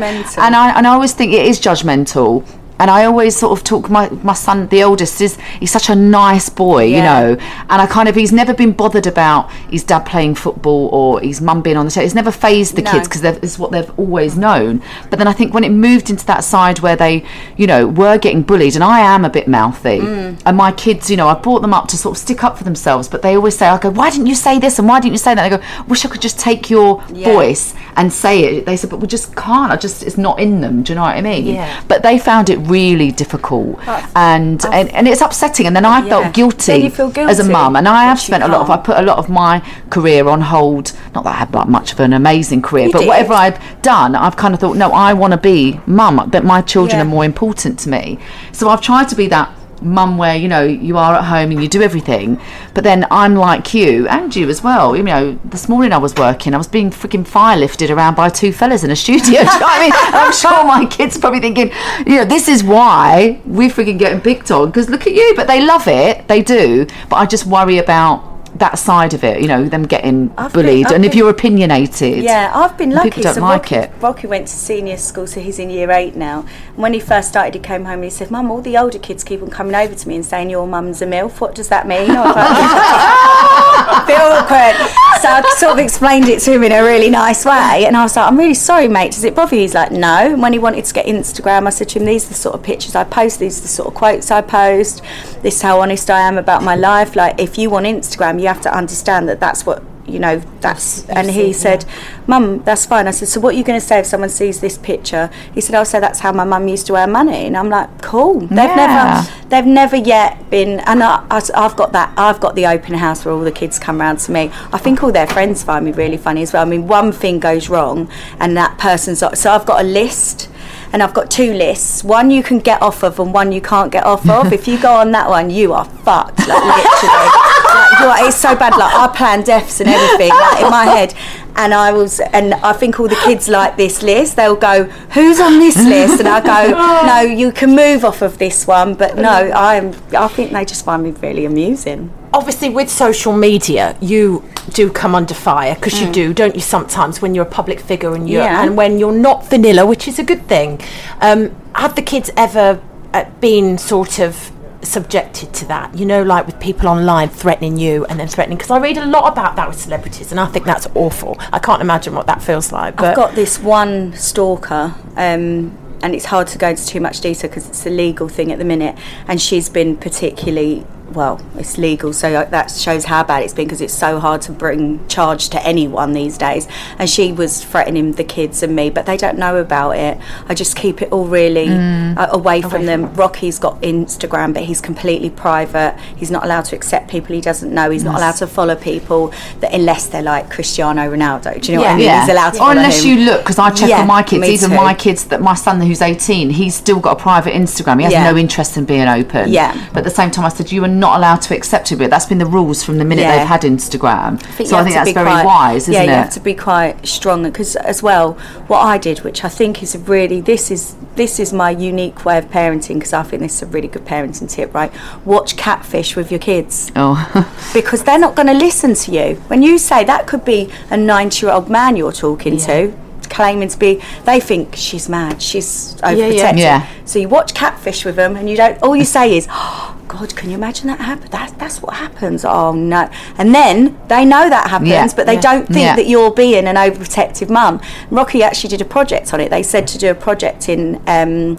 And 0.44 0.56
I 0.56 0.72
and 0.76 0.88
I 0.88 0.92
always 0.92 1.14
think 1.14 1.34
it 1.34 1.46
is 1.46 1.60
judgmental. 1.62 2.44
And 2.80 2.90
I 2.90 3.06
always 3.06 3.36
sort 3.36 3.58
of 3.58 3.64
talk 3.64 3.90
my 3.90 4.10
my 4.24 4.34
son, 4.34 4.68
the 4.68 4.84
oldest, 4.84 5.20
is 5.22 5.38
he's 5.60 5.72
such 5.72 5.90
a 5.90 5.96
nice 5.96 6.48
boy, 6.50 6.86
you 6.86 7.02
know. 7.02 7.36
And 7.70 7.82
I 7.82 7.86
kind 7.88 8.08
of 8.08 8.16
he's 8.16 8.32
never 8.32 8.54
been 8.54 8.72
bothered 8.72 9.06
about 9.08 9.52
his 9.70 9.84
dad 9.84 10.06
playing 10.06 10.36
football 10.36 10.88
or 10.92 11.20
his 11.20 11.42
mum 11.42 11.62
being 11.62 11.78
on 11.78 11.86
the 11.86 11.92
show. 11.92 12.02
It's 12.02 12.16
never 12.16 12.32
phased 12.32 12.76
the 12.76 12.82
No. 12.82 12.92
kids 12.92 13.08
because 13.08 13.24
it's 13.24 13.60
what 13.60 13.72
they've 13.72 13.92
always 14.00 14.38
known. 14.38 14.82
But 15.10 15.20
then 15.20 15.28
I 15.28 15.34
think 15.34 15.54
when 15.54 15.64
it 15.64 15.72
moved 15.72 16.10
into 16.10 16.26
that 16.28 16.44
side 16.44 16.80
where 16.80 16.96
they, 16.96 17.24
you 17.58 17.68
know, 17.68 17.86
were 17.88 18.18
getting 18.18 18.42
bullied, 18.44 18.76
and 18.76 18.84
I 18.84 19.02
am 19.02 19.26
a 19.26 19.30
bit 19.30 19.48
mouthy, 19.48 20.00
Mm. 20.00 20.38
and 20.46 20.56
my 20.58 20.72
kids, 20.72 21.10
you 21.12 21.18
know, 21.18 21.28
I 21.28 21.34
brought 21.34 21.62
them 21.62 21.74
up 21.74 21.88
to 21.90 21.98
sort 21.98 22.16
of 22.16 22.22
stick 22.22 22.44
up 22.44 22.58
for 22.58 22.64
themselves, 22.64 23.08
but 23.08 23.22
they 23.22 23.36
always 23.36 23.58
say, 23.58 23.68
I 23.68 23.78
go, 23.78 23.90
why 23.90 24.10
didn't 24.10 24.28
you 24.28 24.36
say 24.36 24.58
this 24.60 24.80
and 24.80 24.88
why 24.88 25.00
didn't 25.00 25.14
you 25.14 25.18
say 25.20 25.36
that? 25.36 25.44
And 25.46 25.54
I 25.54 25.58
go, 25.58 25.64
wish 25.88 26.06
I 26.06 26.10
could 26.10 26.22
just 26.22 26.40
take 26.40 26.70
your 26.70 27.04
Yeah. 27.14 27.34
voice 27.34 27.74
and 27.98 28.12
say 28.14 28.44
it. 28.44 28.66
They 28.66 28.78
said, 28.78 28.90
but 28.90 29.00
we 29.02 29.08
just 29.08 29.36
can't. 29.36 29.72
I 29.72 29.76
just 29.76 30.04
it's 30.04 30.18
not 30.18 30.40
in 30.40 30.62
them. 30.62 30.84
Do 30.84 30.94
you 30.94 30.96
know 30.96 31.02
what 31.04 31.16
I 31.18 31.22
mean? 31.22 31.46
Yeah. 31.48 31.68
But 31.88 32.04
they 32.04 32.18
found 32.18 32.50
it 32.50 32.60
really 32.70 33.12
difficult, 33.12 33.80
and, 34.16 34.64
and 34.66 34.90
and 34.94 35.08
it's 35.08 35.22
upsetting. 35.22 35.66
And 35.68 35.76
then 35.76 35.86
I 35.86 36.00
Yeah. 36.00 36.10
felt 36.10 36.34
guilty, 36.34 36.90
feel 36.90 37.12
as 37.18 37.40
a 37.40 37.44
mum, 37.44 37.76
and 37.76 37.88
I 37.88 38.04
have 38.06 38.20
spent 38.20 38.44
a 38.44 38.48
lot 38.48 38.62
of. 38.62 38.70
I 38.70 38.78
put 38.78 38.98
a 38.98 39.02
lot 39.02 39.18
of 39.18 39.30
my 39.30 39.62
career 39.90 40.28
on 40.30 40.42
hold. 40.42 40.94
Not 41.16 41.24
that 41.26 41.32
I 41.36 41.40
had 41.44 41.54
like 41.54 41.68
much 41.68 41.92
of 41.94 42.00
an 42.00 42.14
amazing 42.14 42.62
career, 42.62 42.86
You 42.88 42.92
but 42.92 43.00
did. 43.00 43.08
whatever 43.08 43.34
I've 43.34 43.60
done, 43.82 44.16
I've 44.16 44.36
kind 44.38 44.54
of 44.54 44.60
thought, 44.60 44.78
no, 44.78 44.90
I 44.92 45.14
want 45.14 45.32
to 45.32 45.38
be 45.38 45.80
mum. 45.86 46.30
That 46.32 46.44
my 46.46 46.62
children 46.62 46.98
Yeah. 47.00 47.06
are 47.06 47.10
more 47.10 47.26
important 47.26 47.80
to 47.80 47.90
me. 47.90 48.20
So 48.52 48.70
I've 48.70 48.82
tried 48.82 49.10
to 49.10 49.16
be 49.16 49.28
that 49.28 49.50
mum 49.82 50.18
where 50.18 50.36
you 50.36 50.48
know 50.48 50.64
you 50.64 50.98
are 50.98 51.16
at 51.16 51.24
home 51.26 51.52
and 51.52 51.62
you 51.62 51.68
do 51.68 51.82
everything 51.82 52.40
but 52.74 52.84
then 52.84 53.06
i'm 53.12 53.36
like 53.36 53.74
you 53.74 54.08
and 54.08 54.36
you 54.36 54.50
as 54.50 54.64
well. 54.64 54.96
You 54.96 55.04
know 55.04 55.40
this 55.46 55.68
morning 55.68 55.92
i 55.94 55.98
was 55.98 56.14
working 56.16 56.54
i 56.54 56.58
was 56.58 56.68
being 56.68 56.90
freaking 56.90 57.26
fire 57.26 57.58
lifted 57.58 57.90
around 57.92 58.16
by 58.16 58.30
two 58.30 58.52
fellas 58.52 58.84
in 58.84 58.92
a 58.92 58.96
studio. 58.96 59.20
You 59.40 59.46
know 59.46 59.60
i 59.62 59.80
mean? 59.80 59.92
I'm 59.94 60.34
sure 60.34 60.64
my 60.66 60.86
kids 60.86 61.18
probably 61.18 61.40
thinking 61.40 61.72
you 62.06 62.18
know 62.18 62.26
this 62.26 62.48
is 62.48 62.64
why 62.64 63.42
we're 63.46 63.70
freaking 63.70 64.00
getting 64.00 64.22
picked 64.22 64.52
on 64.52 64.68
because 64.68 64.90
look 64.90 65.08
at 65.08 65.14
you 65.14 65.34
but 65.36 65.48
they 65.48 65.62
love 65.62 65.88
it 65.88 66.28
they 66.28 66.42
do 66.42 66.86
but 67.10 67.18
i 67.18 67.26
just 67.26 67.46
worry 67.46 67.78
about 67.78 68.29
that 68.60 68.78
side 68.78 69.14
of 69.14 69.24
it 69.24 69.42
you 69.42 69.48
know 69.48 69.68
them 69.68 69.84
getting 69.84 70.32
I've 70.38 70.54
bullied 70.54 70.88
I've 70.88 70.94
and 70.94 71.06
if 71.06 71.16
you're 71.16 71.30
opinionated 71.30 72.24
Yeah, 72.24 72.52
I've 72.54 72.78
been 72.78 72.92
lucky. 72.92 73.10
people 73.10 73.24
don't 73.24 73.36
so 73.36 73.42
like 73.42 73.64
Rocky, 73.64 73.76
it 73.76 73.92
Rocky 74.00 74.28
went 74.28 74.48
to 74.48 74.54
senior 74.54 74.98
school, 74.98 75.28
so 75.28 75.40
he's 75.40 75.60
in 75.60 75.70
year 75.70 75.90
eight 75.92 76.16
now. 76.16 76.46
And 76.68 76.78
when 76.78 76.94
he 76.94 77.00
first 77.00 77.30
started, 77.30 77.54
he 77.56 77.60
came 77.60 77.86
home 77.86 77.96
and 77.96 78.04
he 78.06 78.10
said, 78.10 78.30
"Mum, 78.32 78.52
all 78.52 78.62
the 78.62 78.78
older 78.78 79.00
kids 79.00 79.24
keep 79.24 79.42
on 79.42 79.50
coming 79.50 79.76
over 79.76 79.96
to 79.96 80.08
me 80.08 80.16
and 80.16 80.26
saying 80.26 80.50
your 80.50 80.68
mum's 80.68 81.02
a 81.02 81.06
milf. 81.06 81.40
What 81.40 81.56
does 81.56 81.70
that 81.70 81.88
mean?" 81.88 82.10
Bit 84.06 84.20
awkward. 84.20 84.76
So 85.22 85.28
I 85.30 85.42
sort 85.58 85.74
of 85.74 85.80
explained 85.80 86.28
it 86.28 86.40
to 86.42 86.54
him 86.54 86.64
in 86.64 86.72
a 86.72 86.82
really 86.84 87.10
nice 87.10 87.44
way, 87.46 87.86
and 87.86 87.98
I 87.98 88.04
was 88.04 88.16
like, 88.16 88.28
"I'm 88.28 88.38
really 88.38 88.54
sorry, 88.54 88.88
mate. 88.88 89.12
Does 89.12 89.24
it 89.24 89.36
bother 89.36 89.56
you?" 89.56 89.62
He's 89.62 89.74
like, 89.74 89.92
"No." 89.92 90.32
And 90.34 90.42
when 90.42 90.54
he 90.54 90.60
wanted 90.60 90.86
to 90.86 90.94
get 90.94 91.06
Instagram, 91.06 91.68
I 91.68 91.72
said 91.72 91.90
to 91.90 92.00
him, 92.00 92.06
"These 92.06 92.26
are 92.26 92.30
the 92.30 92.36
sort 92.36 92.56
of 92.56 92.64
pictures 92.64 92.96
I 92.96 93.04
post. 93.04 93.40
These 93.40 93.60
are 93.60 93.62
the 93.64 93.68
sort 93.68 93.88
of 93.88 93.96
quotes 93.96 94.32
I 94.32 94.42
post. 94.42 95.02
This 95.42 95.56
is 95.56 95.62
how 95.62 95.82
honest 95.82 96.10
I 96.10 96.20
am 96.20 96.38
about 96.38 96.64
my 96.64 96.76
life. 96.76 97.16
Like, 97.16 97.40
if 97.40 97.58
you 97.58 97.70
want 97.70 97.86
Instagram, 97.86 98.40
you 98.40 98.48
have 98.48 98.62
to 98.62 98.74
understand 98.74 99.28
that 99.30 99.40
that's 99.40 99.66
what." 99.66 99.84
You 100.10 100.20
know, 100.20 100.40
that's. 100.62 101.08
And 101.10 101.30
he 101.30 101.54
said, 101.54 101.86
Mum, 102.28 102.64
that's 102.64 102.86
fine. 102.86 103.08
I 103.08 103.12
said, 103.12 103.28
So 103.28 103.40
what 103.40 103.56
are 103.56 103.58
you 103.58 103.64
going 103.64 103.80
to 103.80 103.86
say 103.86 104.00
if 104.00 104.06
someone 104.06 104.30
sees 104.30 104.60
this 104.60 104.78
picture? 104.78 105.30
He 105.54 105.62
said, 105.62 105.76
oh, 105.76 105.80
I'll 105.80 105.86
say 105.86 106.00
that's 106.00 106.20
how 106.20 106.32
my 106.32 106.44
mum 106.44 106.68
used 106.68 106.88
to 106.88 106.96
earn 106.96 107.12
money. 107.12 107.46
And 107.46 107.56
I'm 107.58 107.70
like, 107.70 108.02
Cool. 108.02 108.40
They've 108.42 108.50
Yeah. 108.52 108.76
never 108.76 109.40
they've 109.50 109.66
never 109.66 109.96
yet 109.96 110.50
been 110.50 110.80
and 110.82 111.04
I, 111.04 111.26
I, 111.30 111.42
have 111.62 111.76
got 111.76 111.92
that 111.94 112.14
I've 112.18 112.40
got 112.40 112.56
the 112.56 112.68
open 112.68 112.94
house 112.94 113.26
where 113.26 113.34
all 113.34 113.42
the 113.42 113.52
kids 113.52 113.80
come 113.80 114.00
round 114.00 114.20
to 114.20 114.32
me 114.32 114.52
I 114.72 114.78
think 114.78 115.02
all 115.04 115.12
their 115.12 115.28
friends 115.28 115.64
find 115.64 115.86
me 115.86 115.92
really 115.92 116.18
funny 116.18 116.44
as 116.44 116.54
well 116.54 116.62
I 116.62 116.66
mean 116.66 116.88
one 116.88 117.12
thing 117.12 117.40
goes 117.40 117.68
wrong 117.68 118.10
and 118.40 118.56
that 118.58 118.78
person's 118.78 119.20
so 119.20 119.52
I've 119.52 119.66
got 119.66 119.82
a 119.82 119.84
list 119.84 120.50
and 120.94 121.02
I've 121.02 121.14
got 121.14 121.32
two 121.32 121.54
lists 121.54 122.04
one 122.04 122.30
you 122.32 122.44
can 122.44 122.60
get 122.60 122.82
off 122.82 123.04
of 123.04 123.20
and 123.20 123.34
one 123.34 123.52
you 123.52 123.62
can't 123.62 123.92
get 123.92 124.06
off 124.06 124.30
of 124.30 124.54
if 124.58 124.68
you 124.68 124.80
go 124.80 124.94
on 124.94 125.12
that 125.12 125.30
one 125.30 125.50
you 125.50 125.74
are 125.74 125.86
fucked 125.86 126.48
like 126.48 126.64
literally 126.64 127.49
like, 127.74 128.00
you 128.00 128.06
are, 128.08 128.28
it's 128.28 128.38
so 128.38 128.56
bad 128.56 128.72
like 128.78 128.94
I 128.94 129.08
plan 129.16 129.44
deaths 129.44 129.80
and 129.80 129.90
everything 129.90 130.30
like 130.30 130.62
in 130.64 130.70
my 130.70 130.86
head. 130.86 131.14
And 131.56 131.74
I 131.74 131.92
was 131.92 132.20
and 132.22 132.54
I 132.54 132.72
think 132.74 133.00
all 133.00 133.08
the 133.10 133.22
kids 133.26 133.50
like 133.50 133.76
this 133.76 134.02
list. 134.02 134.36
They'll 134.38 134.56
go 134.56 134.86
who's 135.16 135.40
on 135.42 135.60
this 135.60 135.76
list? 135.76 136.20
And 136.20 136.28
I 136.28 136.40
go 136.40 137.06
no 137.08 137.20
you 137.22 137.52
can 137.52 137.76
move 137.76 138.06
off 138.06 138.22
of 138.22 138.38
this 138.38 138.66
one. 138.66 138.94
But 138.96 139.18
no 139.18 139.30
I'm 139.54 139.94
I 140.18 140.28
think 140.30 140.52
they 140.54 140.64
just 140.64 140.86
find 140.86 141.04
me 141.04 141.12
really 141.12 141.46
amusing. 141.46 142.14
Obviously 142.34 142.70
with 142.70 142.90
social 142.90 143.34
media 143.34 143.98
you 144.00 144.44
do 144.70 144.90
come 144.92 145.16
under 145.16 145.34
fire 145.34 145.76
because 145.76 146.00
you 146.00 146.10
do 146.12 146.34
don't 146.34 146.56
you 146.56 146.62
sometimes 146.62 147.22
when 147.22 147.36
you're 147.36 147.46
a 147.46 147.50
public 147.50 147.80
figure 147.82 148.14
and 148.16 148.30
you're 148.30 148.44
Yeah. 148.44 148.64
and 148.64 148.78
when 148.78 148.98
you're 149.00 149.12
not 149.12 149.50
vanilla 149.50 149.86
which 149.86 150.08
is 150.08 150.18
a 150.20 150.24
good 150.24 150.48
thing. 150.48 150.80
Um, 151.20 151.54
have 151.76 151.96
the 151.96 152.04
kids 152.04 152.30
ever 152.38 152.80
uh, 153.14 153.26
been 153.42 153.78
sort 153.78 154.20
of 154.20 154.52
subjected 154.82 155.54
to 155.54 155.66
that 155.66 155.94
you 155.98 156.06
know 156.06 156.24
like 156.24 156.46
with 156.46 156.58
people 156.60 156.88
online 156.88 157.28
threatening 157.28 157.78
you 157.78 158.06
and 158.06 158.18
then 158.20 158.28
threatening 158.28 158.58
because 158.58 158.72
i 158.72 158.80
read 158.80 158.98
a 158.98 159.06
lot 159.06 159.30
about 159.32 159.56
that 159.58 159.68
with 159.68 159.78
celebrities 159.78 160.32
and 160.32 160.40
i 160.40 160.46
think 160.46 160.66
that's 160.66 160.88
awful. 160.96 161.36
I 161.52 161.60
can't 161.60 161.82
imagine 161.82 162.16
what 162.16 162.28
that 162.28 162.42
feels 162.42 162.72
like 162.72 162.96
but 162.96 163.06
I've 163.06 163.16
got 163.16 163.36
this 163.36 163.60
one 163.60 164.14
stalker, 164.14 164.94
um, 165.16 165.78
and 166.02 166.16
it's 166.16 166.26
hard 166.26 166.48
to 166.48 166.58
go 166.58 166.70
into 166.70 166.86
too 166.86 167.00
much 167.00 167.22
detail 167.22 167.50
because 167.50 167.68
it's 167.68 167.86
a 167.86 167.90
legal 167.90 168.28
thing 168.30 168.52
at 168.52 168.60
the 168.60 168.66
minute, 168.66 168.98
and 169.28 169.42
she's 169.42 169.70
been 169.70 169.98
particularly 169.98 170.86
well, 171.14 171.42
it's 171.56 171.78
legal, 171.78 172.14
so 172.14 172.32
that 172.32 172.72
shows 172.72 173.06
how 173.06 173.24
bad 173.24 173.44
it's 173.44 173.54
been 173.54 173.66
because 173.68 173.82
it's 173.82 173.94
so 173.94 174.20
hard 174.20 174.42
to 174.44 174.52
bring 174.52 175.06
charge 175.08 175.50
to 175.50 175.66
anyone 175.66 176.14
these 176.14 176.38
days. 176.38 176.68
And 176.98 177.10
she 177.10 177.32
was 177.32 177.64
threatening 177.64 178.14
the 178.14 178.24
kids 178.24 178.64
and 178.64 178.76
me, 178.76 178.90
but 178.90 179.06
they 179.06 179.18
don't 179.18 179.38
know 179.38 179.58
about 179.58 179.92
it. 179.98 180.18
I 180.48 180.54
just 180.54 180.76
keep 180.76 181.02
it 181.02 181.12
all 181.12 181.26
really 181.26 181.70
uh, 181.70 182.28
away 182.32 182.62
from 182.62 182.86
them. 182.86 183.14
Rocky's 183.16 183.60
got 183.60 183.82
Instagram, 183.82 184.54
but 184.54 184.64
he's 184.64 184.82
completely 184.82 185.30
private. 185.30 185.98
He's 186.16 186.32
not 186.32 186.44
allowed 186.44 186.66
to 186.66 186.76
accept 186.76 187.10
people 187.10 187.36
he 187.36 187.42
doesn't 187.42 187.74
know. 187.74 187.90
He's 187.90 188.04
not 188.04 188.16
allowed 188.18 188.38
to 188.38 188.48
follow 188.48 188.76
people 188.76 189.34
that 189.60 189.74
unless 189.74 190.08
they're 190.08 190.22
like 190.22 190.50
Cristiano 190.50 191.02
Ronaldo. 191.12 191.62
Do 191.62 191.72
you 191.72 191.78
know 191.78 191.84
what 191.84 191.92
I 191.92 191.96
mean? 191.96 192.06
Yeah. 192.06 192.22
He's 192.22 192.32
allowed 192.32 192.52
to 192.52 192.64
or 192.64 192.72
unless 192.72 193.04
him. 193.04 193.18
you 193.18 193.26
look, 193.26 193.42
because 193.42 193.60
I 193.60 193.70
check 193.72 193.90
Yeah, 193.90 194.02
on 194.02 194.08
my 194.08 194.24
kids, 194.24 194.48
even 194.48 194.70
too. 194.72 194.76
my 194.76 194.94
kids, 194.94 195.26
that 195.26 195.42
my 195.42 195.56
son 195.56 195.82
who's 195.82 196.02
18, 196.02 196.50
he's 196.50 196.76
still 196.76 197.00
got 197.00 197.18
a 197.18 197.22
private 197.22 197.54
Instagram. 197.54 197.98
He 197.98 198.04
has 198.04 198.14
Yeah. 198.14 198.30
no 198.32 198.38
interest 198.38 198.78
in 198.78 198.86
being 198.86 199.08
open. 199.08 199.50
Yeah. 199.52 199.74
But 199.94 200.00
at 200.00 200.04
the 200.06 200.10
same 200.10 200.32
time, 200.32 200.46
I 200.46 200.50
said, 200.50 200.72
you 200.72 200.84
are 200.84 200.88
not 201.00 201.18
allowed 201.18 201.42
to 201.44 201.56
accept 201.56 201.92
it. 201.92 201.98
But 201.98 202.10
that's 202.10 202.26
been 202.26 202.38
the 202.38 202.46
rules 202.46 202.84
from 202.84 202.98
the 202.98 203.06
minute 203.06 203.24
Yeah. 203.24 203.38
they've 203.40 203.48
had 203.48 203.62
Instagram. 203.62 204.42
so 204.68 204.78
I 204.78 204.84
think 204.84 204.96
that's 204.96 205.12
very 205.12 205.26
quite- 205.30 205.46
wise, 205.46 205.84
isn't 205.84 205.94
yeah, 205.94 206.02
it? 206.02 206.06
you 206.08 206.12
have 206.12 206.34
to 206.34 206.40
be 206.40 206.54
quite 206.54 207.08
strong 207.08 207.44
because 207.44 207.76
as 207.78 208.04
well, 208.04 208.34
what 208.68 208.80
I 208.80 208.98
did, 208.98 209.20
which 209.24 209.44
I 209.44 209.50
think 209.50 209.82
is 209.82 209.98
really 209.98 210.42
this 210.42 210.70
is 210.72 210.96
this 211.16 211.40
is 211.40 211.52
my 211.52 211.70
unique 211.70 212.24
way 212.24 212.38
of 212.38 212.46
parenting 212.50 212.96
because 212.96 213.14
I 213.14 213.24
think 213.24 213.42
this 213.42 213.56
is 213.56 213.64
a 213.64 213.66
really 213.66 213.88
good 213.90 214.06
parenting 214.06 214.50
tip, 214.50 214.74
right? 214.74 214.92
Watch 215.26 215.58
catfish 215.58 216.16
with 216.16 216.32
your 216.32 216.40
kids 216.40 216.92
oh. 216.96 217.18
because 217.74 218.04
they're 218.04 218.20
not 218.20 218.36
going 218.36 218.48
to 218.48 218.54
listen 218.54 218.94
to 218.94 219.12
you 219.12 219.36
when 219.48 219.62
you 219.62 219.78
say 219.78 220.04
that 220.06 220.28
could 220.28 220.46
be 220.46 220.70
a 220.90 220.98
ninety-year-old 220.98 221.70
man 221.70 221.96
you're 221.96 222.12
talking 222.14 222.58
to. 222.58 222.94
Claiming 223.30 223.68
to 223.70 223.78
be, 223.78 224.02
they 224.26 224.40
think 224.40 224.76
she's 224.76 225.08
mad. 225.08 225.40
She's 225.40 225.94
overprotective. 226.02 226.58
Yeah. 226.58 226.88
So 227.06 227.20
you 227.20 227.30
watch 227.30 227.54
catfish 227.54 228.04
with 228.04 228.16
them, 228.16 228.36
and 228.36 228.50
you 228.50 228.56
don't. 228.58 228.82
All 228.82 228.96
you 228.96 229.06
say 229.06 229.38
is, 229.38 229.48
oh, 229.52 229.96
"God, 230.10 230.36
can 230.36 230.50
you 230.50 230.56
imagine 230.58 230.88
that 230.88 231.00
happen? 231.00 231.30
That's 231.32 231.54
that's 231.54 231.82
what 231.82 231.94
happens." 231.96 232.44
Oh 232.44 232.74
no! 232.74 233.10
And 233.38 233.56
then 233.56 233.98
they 234.10 234.26
know 234.26 234.50
that 234.50 234.68
happens, 234.70 234.90
Yeah. 234.90 235.08
but 235.16 235.26
they 235.26 235.36
Yeah. 235.36 235.42
don't 235.50 235.68
think 235.68 235.86
Yeah. 235.86 235.96
that 235.96 236.08
you're 236.08 236.32
being 236.32 236.68
an 236.68 236.76
overprotective 236.76 237.50
mum. 237.50 237.80
Rocky 238.12 238.44
actually 238.44 238.72
did 238.72 238.82
a 238.82 238.86
project 238.98 239.34
on 239.34 239.40
it. 239.40 239.50
They 239.50 239.64
said 239.64 239.88
to 239.88 239.98
do 239.98 240.12
a 240.12 240.16
project 240.16 240.68
in. 240.68 241.00
Um, 241.08 241.58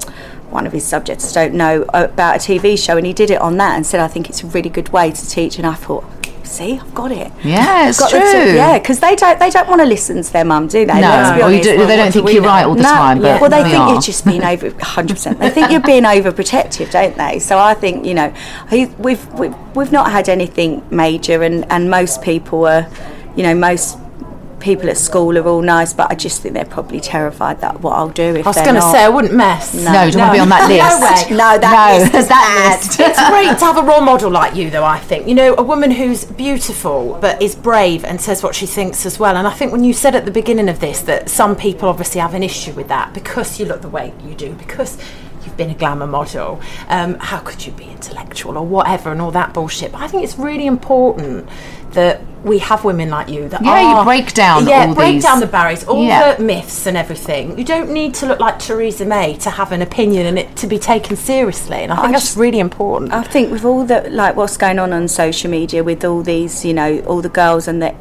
one 0.51 0.67
of 0.67 0.73
his 0.73 0.85
subjects, 0.85 1.37
I 1.37 1.45
don't 1.47 1.55
know, 1.55 1.85
about 1.95 2.35
a 2.35 2.39
TV 2.41 2.77
show, 2.77 2.97
and 2.97 3.07
he 3.07 3.13
did 3.13 3.31
it 3.31 3.41
on 3.41 3.57
that 3.59 3.77
and 3.77 3.87
said, 3.87 4.01
I 4.01 4.09
think 4.09 4.29
it's 4.29 4.43
a 4.43 4.47
really 4.49 4.69
good 4.69 4.89
way 4.93 5.13
to 5.13 5.29
teach. 5.29 5.59
And 5.59 5.65
I 5.65 5.75
thought, 5.75 6.03
see, 6.51 6.79
I've 6.79 6.95
got 6.95 7.13
it. 7.13 7.33
Yeah, 7.45 7.89
it's 7.89 8.11
true. 8.11 8.19
yeah, 8.21 8.79
because 8.79 9.01
they 9.01 9.15
don't 9.17 9.39
they 9.39 9.51
don't 9.51 9.69
want 9.69 9.81
to 9.81 9.87
listen 9.87 10.23
to 10.23 10.33
their 10.33 10.45
mum, 10.45 10.67
do 10.67 10.85
they? 10.87 11.01
No, 11.01 11.33
or 11.33 11.37
you 11.37 11.43
honest. 11.45 11.63
do, 11.65 11.87
they 11.87 11.97
don't 11.97 12.13
think 12.13 12.25
we 12.27 12.33
you're 12.35 12.43
know? 12.43 12.49
right 12.49 12.65
all 12.65 12.75
the 12.75 12.83
No, 12.83 12.89
time. 12.89 13.21
But 13.21 13.41
well, 13.41 13.51
they 13.51 13.63
we 13.63 13.71
think 13.71 13.83
are. 13.83 13.93
you're 13.93 14.01
just 14.03 14.25
being 14.25 14.43
over 14.45 14.71
100%. 14.71 15.39
They 15.39 15.51
think 15.51 15.71
you're 15.71 15.81
being 15.95 16.03
overprotective, 16.05 16.91
don't 16.91 17.17
they? 17.17 17.39
So 17.39 17.59
I 17.59 17.75
think 17.75 18.05
you 18.05 18.15
know, 18.15 18.33
we've, 18.71 18.95
we've 18.99 19.55
we've 19.75 19.93
not 19.93 20.11
had 20.11 20.29
anything 20.29 20.83
major, 20.91 21.43
and 21.43 21.71
and 21.71 21.91
most 21.91 22.23
people 22.23 22.67
are, 22.67 22.89
you 23.37 23.43
know, 23.43 23.55
most 23.55 23.99
people 24.61 24.89
at 24.91 24.97
school 24.97 25.37
are 25.39 25.47
all 25.47 25.63
nice, 25.63 25.93
but 25.93 26.11
I 26.11 26.15
just 26.15 26.43
think 26.43 26.55
they're 26.55 26.65
probably 26.65 27.01
terrified 27.01 27.61
that 27.61 27.81
what 27.81 27.93
I'll 27.97 28.11
do 28.11 28.37
if 28.37 28.47
I 28.47 28.51
was 28.51 28.57
going 28.57 28.75
to 28.75 28.83
say 28.83 29.05
I 29.05 29.09
wouldn't 29.09 29.35
mess. 29.35 29.75
No, 29.75 29.85
don't 29.93 29.95
want 29.95 30.13
to 30.13 30.33
be 30.33 30.39
on 30.41 30.49
that 30.51 30.69
list. 30.69 31.31
No 31.31 31.37
way. 31.37 31.39
No, 31.39 31.59
that 31.59 31.99
No, 31.99 32.19
list 32.19 32.29
that 32.29 32.79
list. 32.81 33.01
it's 33.01 33.29
great 33.29 33.59
to 33.59 33.65
have 33.65 33.79
a 33.79 33.83
role 33.83 34.01
model 34.01 34.31
like 34.31 34.55
you, 34.55 34.71
though. 34.71 34.85
I 34.85 34.99
think 34.99 35.27
you 35.27 35.35
know 35.35 35.55
a 35.57 35.63
woman 35.63 35.91
who's 35.91 36.25
beautiful 36.25 37.19
but 37.21 37.41
is 37.43 37.55
brave 37.55 38.05
and 38.05 38.21
says 38.21 38.43
what 38.43 38.55
she 38.55 38.67
thinks 38.67 39.07
as 39.07 39.19
well. 39.19 39.37
And 39.37 39.47
I 39.47 39.53
think 39.53 39.73
when 39.73 39.85
you 39.85 39.93
said 39.93 40.15
at 40.15 40.25
the 40.25 40.31
beginning 40.31 40.69
of 40.69 40.81
this 40.81 41.01
that 41.03 41.29
some 41.29 41.57
people 41.57 41.89
obviously 41.89 42.21
have 42.21 42.35
an 42.35 42.43
issue 42.43 42.73
with 42.73 42.89
that 42.89 43.15
because 43.15 43.59
you 43.59 43.67
look 43.67 43.83
the 43.83 43.89
way 43.89 44.13
you 44.23 44.35
do, 44.35 44.53
because 44.55 44.99
you've 45.51 45.57
been 45.59 45.71
a 45.71 45.75
glamour 45.75 46.07
model. 46.07 46.61
Um, 46.89 47.15
how 47.19 47.39
could 47.41 47.67
you 47.67 47.73
be 47.73 47.85
intellectual 47.85 48.57
or 48.57 48.65
whatever 48.67 49.11
and 49.13 49.21
all 49.21 49.33
that 49.33 49.53
bullshit? 49.53 49.93
But 49.93 50.03
I 50.03 50.09
think 50.09 50.23
it's 50.25 50.39
really 50.39 50.67
important 50.67 51.49
that 51.93 52.21
we 52.45 52.59
have 52.59 52.85
women 52.85 53.11
like 53.11 53.29
you 53.29 53.49
that 53.49 53.63
Yeah, 53.65 53.99
you 53.99 54.05
break 54.05 54.33
down 54.33 54.67
yeah 54.67 54.95
break 54.95 55.15
these- 55.15 55.25
down 55.25 55.41
the 55.41 55.47
barriers, 55.47 55.83
all 55.85 56.03
Yeah. 56.03 56.35
the 56.37 56.43
myths 56.43 56.87
and 56.87 56.97
everything. 56.97 57.59
You 57.59 57.65
don't 57.65 57.91
need 57.91 58.15
to 58.15 58.27
look 58.27 58.39
like 58.39 58.61
Theresa 58.61 59.05
May 59.05 59.35
to 59.39 59.51
have 59.51 59.73
an 59.73 59.83
opinion 59.83 60.25
and 60.27 60.39
it 60.39 60.55
to 60.57 60.67
be 60.69 60.79
taken 60.79 61.17
seriously. 61.17 61.79
And 61.79 61.93
I 61.93 61.97
think 61.97 62.09
I 62.09 62.13
that's 62.13 62.25
just- 62.27 62.37
really 62.39 62.61
important. 62.61 63.13
I 63.13 63.23
think 63.25 63.51
with 63.51 63.65
all 63.65 63.85
the 63.85 64.07
like 64.09 64.37
what's 64.37 64.57
going 64.57 64.79
on 64.79 64.93
on 64.93 65.09
social 65.09 65.51
media 65.51 65.83
with 65.83 66.05
all 66.05 66.23
these, 66.23 66.65
you 66.65 66.73
know, 66.73 67.03
all 67.09 67.21
the 67.21 67.29
girls 67.29 67.67
and 67.67 67.83
the 67.83 67.93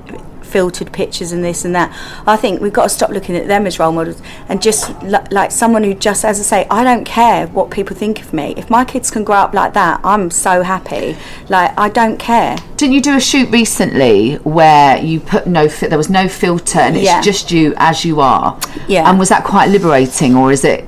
filtered 0.50 0.92
pictures 0.92 1.32
and 1.32 1.44
this 1.44 1.64
and 1.66 1.76
that. 1.76 1.96
I 2.28 2.36
think 2.38 2.62
we've 2.62 2.74
got 2.74 2.84
to 2.84 2.90
stop 2.90 3.10
looking 3.12 3.36
at 3.36 3.48
them 3.48 3.66
as 3.68 3.80
role 3.80 3.92
models 3.92 4.22
and 4.48 4.62
just 4.62 4.90
li- 5.04 5.18
like 5.32 5.52
someone 5.52 5.84
who 5.84 5.94
just, 5.94 6.26
as 6.26 6.40
I 6.40 6.44
say, 6.44 6.68
I 6.70 6.84
don't 6.84 7.06
care 7.06 7.48
what 7.48 7.70
people 7.72 7.96
think 7.96 8.22
of 8.22 8.34
me. 8.34 8.54
If 8.58 8.70
my 8.70 8.84
kids 8.86 9.12
can 9.12 9.24
grow 9.24 9.36
up 9.38 9.54
like 9.54 9.74
that, 9.74 10.02
I'm 10.04 10.32
so 10.32 10.64
happy. 10.64 11.16
Like 11.50 11.78
I 11.78 11.90
don't 11.90 12.18
care. 12.18 12.58
Didn't 12.78 12.94
you 12.94 13.02
do 13.02 13.16
a 13.16 13.20
shoot 13.20 13.50
recently 13.52 14.36
where 14.38 14.98
you 14.98 15.20
put 15.20 15.48
no 15.48 15.70
fi- 15.70 15.88
there 15.88 15.98
was 15.98 16.10
no 16.10 16.28
filter 16.28 16.80
and 16.80 16.96
it's 16.96 17.06
Yeah. 17.06 17.22
just 17.22 17.52
you 17.52 17.74
as 17.78 18.04
you 18.06 18.20
are? 18.22 18.60
Yeah. 18.88 19.10
And 19.10 19.20
was 19.20 19.30
that 19.30 19.44
quite 19.44 19.70
liberating 19.70 20.36
or 20.36 20.52
is 20.52 20.64
it? 20.66 20.86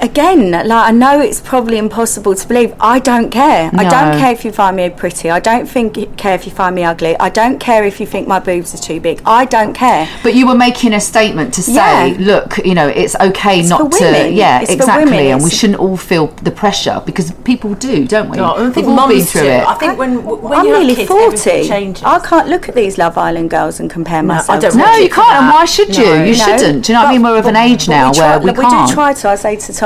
Again, 0.00 0.50
like 0.52 0.70
I 0.70 0.90
know 0.90 1.20
it's 1.20 1.40
probably 1.40 1.78
impossible 1.78 2.34
to 2.34 2.48
believe. 2.48 2.74
I 2.80 2.98
don't 2.98 3.30
care. 3.30 3.70
I 3.74 3.84
don't 3.88 4.18
care 4.18 4.32
if 4.32 4.44
you 4.44 4.52
find 4.52 4.76
me 4.76 4.90
pretty. 4.90 5.30
I 5.30 5.40
don't 5.40 5.66
think 5.66 6.16
care 6.16 6.34
if 6.34 6.46
you 6.46 6.52
find 6.52 6.74
me 6.74 6.84
ugly. 6.84 7.16
I 7.18 7.28
don't 7.30 7.58
care 7.58 7.84
if 7.84 8.00
you 8.00 8.06
think 8.06 8.28
my 8.28 8.38
boobs 8.38 8.74
are 8.74 8.78
too 8.78 9.00
big. 9.00 9.20
I 9.24 9.44
don't 9.44 9.72
care. 9.74 10.08
But 10.22 10.34
you 10.34 10.46
were 10.46 10.54
making 10.54 10.92
a 10.92 11.00
statement 11.00 11.54
to 11.54 11.62
say, 11.62 11.72
Yeah. 12.12 12.16
look, 12.18 12.58
you 12.64 12.74
know, 12.74 12.88
it's 12.88 13.16
okay 13.16 13.60
It's 13.60 13.68
not 13.68 13.92
for 13.92 13.98
to. 13.98 14.30
Yeah, 14.30 14.60
It's 14.60 14.70
for 14.70 14.76
exactly. 14.76 15.04
women. 15.12 15.26
And 15.32 15.42
we 15.44 15.50
shouldn't 15.50 15.78
all 15.78 15.96
feel 15.96 16.28
the 16.42 16.50
pressure 16.50 17.02
because 17.04 17.30
people 17.44 17.74
do, 17.74 18.06
don't 18.06 18.28
we? 18.30 18.38
Oh, 18.38 18.66
I 18.68 18.70
think 18.70 18.86
We've 18.86 18.98
all 18.98 19.08
been 19.08 19.24
through 19.24 19.42
do. 19.42 19.48
it. 19.48 19.66
I 19.66 19.74
think 19.74 19.98
when, 19.98 20.12
when 20.24 20.52
I'm 20.52 20.66
you 20.66 20.72
nearly 20.72 20.94
kids, 20.94 21.08
40. 21.08 22.04
I 22.04 22.18
can't 22.24 22.48
look 22.48 22.68
at 22.68 22.74
these 22.74 22.98
Love 22.98 23.16
Island 23.18 23.50
girls 23.50 23.80
and 23.80 23.90
compare 23.90 24.22
myself. 24.22 24.50
I 24.50 24.58
don't 24.58 24.76
No, 24.76 24.92
you 24.96 25.04
you 25.04 25.10
can't. 25.10 25.42
And 25.42 25.48
why 25.54 25.64
should 25.64 25.96
you? 25.96 26.04
No. 26.04 26.24
you 26.24 26.36
No. 26.36 26.44
shouldn't. 26.44 26.84
Do 26.84 26.92
you 26.92 26.98
know 26.98 27.04
what 27.04 27.08
I 27.10 27.12
mean? 27.12 27.22
We're 27.22 27.38
of 27.38 27.46
an 27.46 27.56
age 27.56 27.88
now 27.88 28.10
we 28.10 28.18
try, 28.18 28.36
where 28.36 28.52
we 28.52 28.52
can't. 28.60 28.82
We 28.82 28.88
do 28.88 28.94
try 28.94 29.12
to. 29.12 29.28
I 29.28 29.34
say 29.36 29.56
to 29.56 29.72
Tom, 29.72 29.85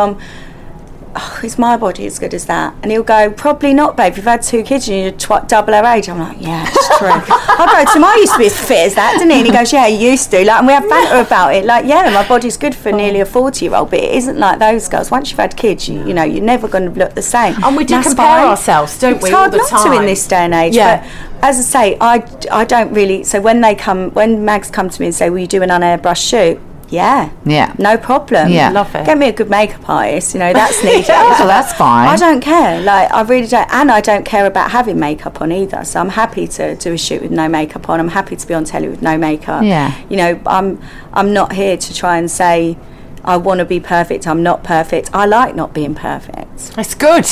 oh, 1.17 1.41
is 1.43 1.59
my 1.59 1.77
body 1.77 2.07
as 2.07 2.19
good 2.19 2.35
as 2.35 2.47
that? 2.47 2.75
And 2.83 2.91
he'll 2.93 3.03
go, 3.03 3.31
probably 3.31 3.75
not, 3.75 3.97
babe. 3.97 4.17
You've 4.17 4.25
had 4.25 4.43
two 4.43 4.63
kids 4.63 4.89
and 4.89 5.03
you're 5.03 5.13
tw- 5.13 5.47
double 5.49 5.73
her 5.73 5.85
age. 5.85 6.09
I'm 6.09 6.19
like, 6.19 6.41
yeah, 6.41 6.65
it's 6.69 6.99
true. 6.99 7.09
I 7.11 7.67
go 7.85 7.93
to 7.93 7.99
him, 7.99 8.05
I 8.05 8.17
used 8.17 8.33
to 8.35 8.39
be 8.39 8.47
as 8.47 8.59
fit 8.59 8.87
as 8.87 8.95
that, 8.95 9.15
didn't 9.19 9.31
he? 9.31 9.39
And 9.39 9.47
he 9.47 9.53
goes, 9.53 9.73
yeah, 9.73 9.87
you 9.87 10.11
used 10.11 10.31
to. 10.31 10.45
Like, 10.45 10.59
and 10.59 10.67
we 10.67 10.73
have 10.73 10.89
banter 10.89 11.21
about 11.27 11.55
it. 11.55 11.65
Like, 11.65 11.85
yeah, 11.87 12.11
my 12.11 12.27
body's 12.27 12.57
good 12.57 12.75
for 12.75 12.93
nearly 12.93 13.21
a 13.21 13.27
40 13.27 13.65
year 13.65 13.75
old, 13.75 13.91
but 13.91 13.99
it 14.01 14.15
isn't 14.15 14.39
like 14.39 14.59
those 14.59 14.89
girls. 14.89 15.11
Once 15.11 15.31
you've 15.31 15.41
had 15.41 15.57
kids, 15.57 15.89
you, 15.89 16.07
you 16.07 16.15
know, 16.15 16.25
you're 16.25 16.45
never 16.45 16.69
going 16.69 16.93
to 16.93 16.99
look 16.99 17.15
the 17.15 17.23
same. 17.23 17.55
And 17.65 17.77
we 17.77 17.85
do 17.85 17.95
That's 17.95 18.09
compare 18.09 18.27
fine. 18.27 18.49
ourselves, 18.49 18.99
don't 18.99 19.15
it's 19.15 19.23
we, 19.25 19.29
It's 19.31 19.37
hard 19.37 19.53
the 19.53 19.59
not 19.59 19.85
to 19.85 19.93
in 20.01 20.07
this 20.07 20.27
day 20.27 20.45
and 20.45 20.55
age. 20.55 20.75
Yeah. 20.75 21.03
But 21.03 21.11
as 21.43 21.59
I 21.59 21.63
say, 21.63 21.97
I, 22.01 22.25
I 22.53 22.65
don't 22.65 22.93
really. 22.93 23.25
So 23.25 23.41
when 23.41 23.61
they 23.61 23.75
come, 23.75 24.11
when 24.11 24.45
mags 24.45 24.71
come 24.71 24.91
to 24.91 25.01
me 25.01 25.07
and 25.07 25.15
say, 25.15 25.31
"Will 25.31 25.39
you 25.39 25.47
do 25.47 25.63
an 25.63 25.71
unairbrushed 25.71 26.29
shoot?" 26.29 26.61
Yeah. 26.91 27.31
Yeah. 27.45 27.75
No 27.79 27.97
problem. 27.97 28.51
Yeah. 28.51 28.71
Love 28.71 28.95
it. 28.95 29.07
Get 29.07 29.17
me 29.17 29.29
a 29.29 29.33
good 29.33 29.49
makeup 29.49 29.89
artist. 29.89 30.35
You 30.35 30.41
know 30.41 30.53
that's 30.53 30.83
needed. 30.85 31.07
Oh, 31.09 31.47
that's 31.47 31.73
fine. 31.73 32.09
I 32.15 32.17
don't 32.17 32.41
care. 32.41 32.81
Like 32.83 33.11
I 33.13 33.23
really 33.23 33.47
don't, 33.47 33.73
and 33.73 33.91
I 33.91 34.01
don't 34.01 34.25
care 34.25 34.47
about 34.47 34.71
having 34.71 34.99
makeup 34.99 35.41
on 35.41 35.53
either. 35.53 35.85
So 35.85 36.01
I'm 36.01 36.11
happy 36.11 36.47
to 36.49 36.75
do 36.77 36.93
a 36.93 36.99
shoot 36.99 37.23
with 37.23 37.31
no 37.31 37.49
makeup 37.49 37.89
on. 37.89 38.01
I'm 38.01 38.09
happy 38.09 38.37
to 38.37 38.47
be 38.47 38.55
on 38.55 38.65
telly 38.65 38.89
with 38.89 39.03
no 39.03 39.17
makeup. 39.17 39.63
Yeah. 39.65 39.97
You 40.09 40.17
know, 40.17 40.41
I'm 40.47 40.81
I'm 41.13 41.33
not 41.33 41.53
here 41.53 41.77
to 41.77 41.95
try 41.95 42.19
and 42.19 42.31
say 42.31 42.77
I 43.25 43.37
want 43.37 43.59
to 43.59 43.65
be 43.65 43.81
perfect. 43.81 44.27
I'm 44.27 44.43
not 44.43 44.65
perfect. 44.65 45.11
I 45.13 45.27
like 45.27 45.55
not 45.55 45.73
being 45.75 45.95
perfect. 45.95 46.73
It's 46.77 46.95
good. 46.95 47.27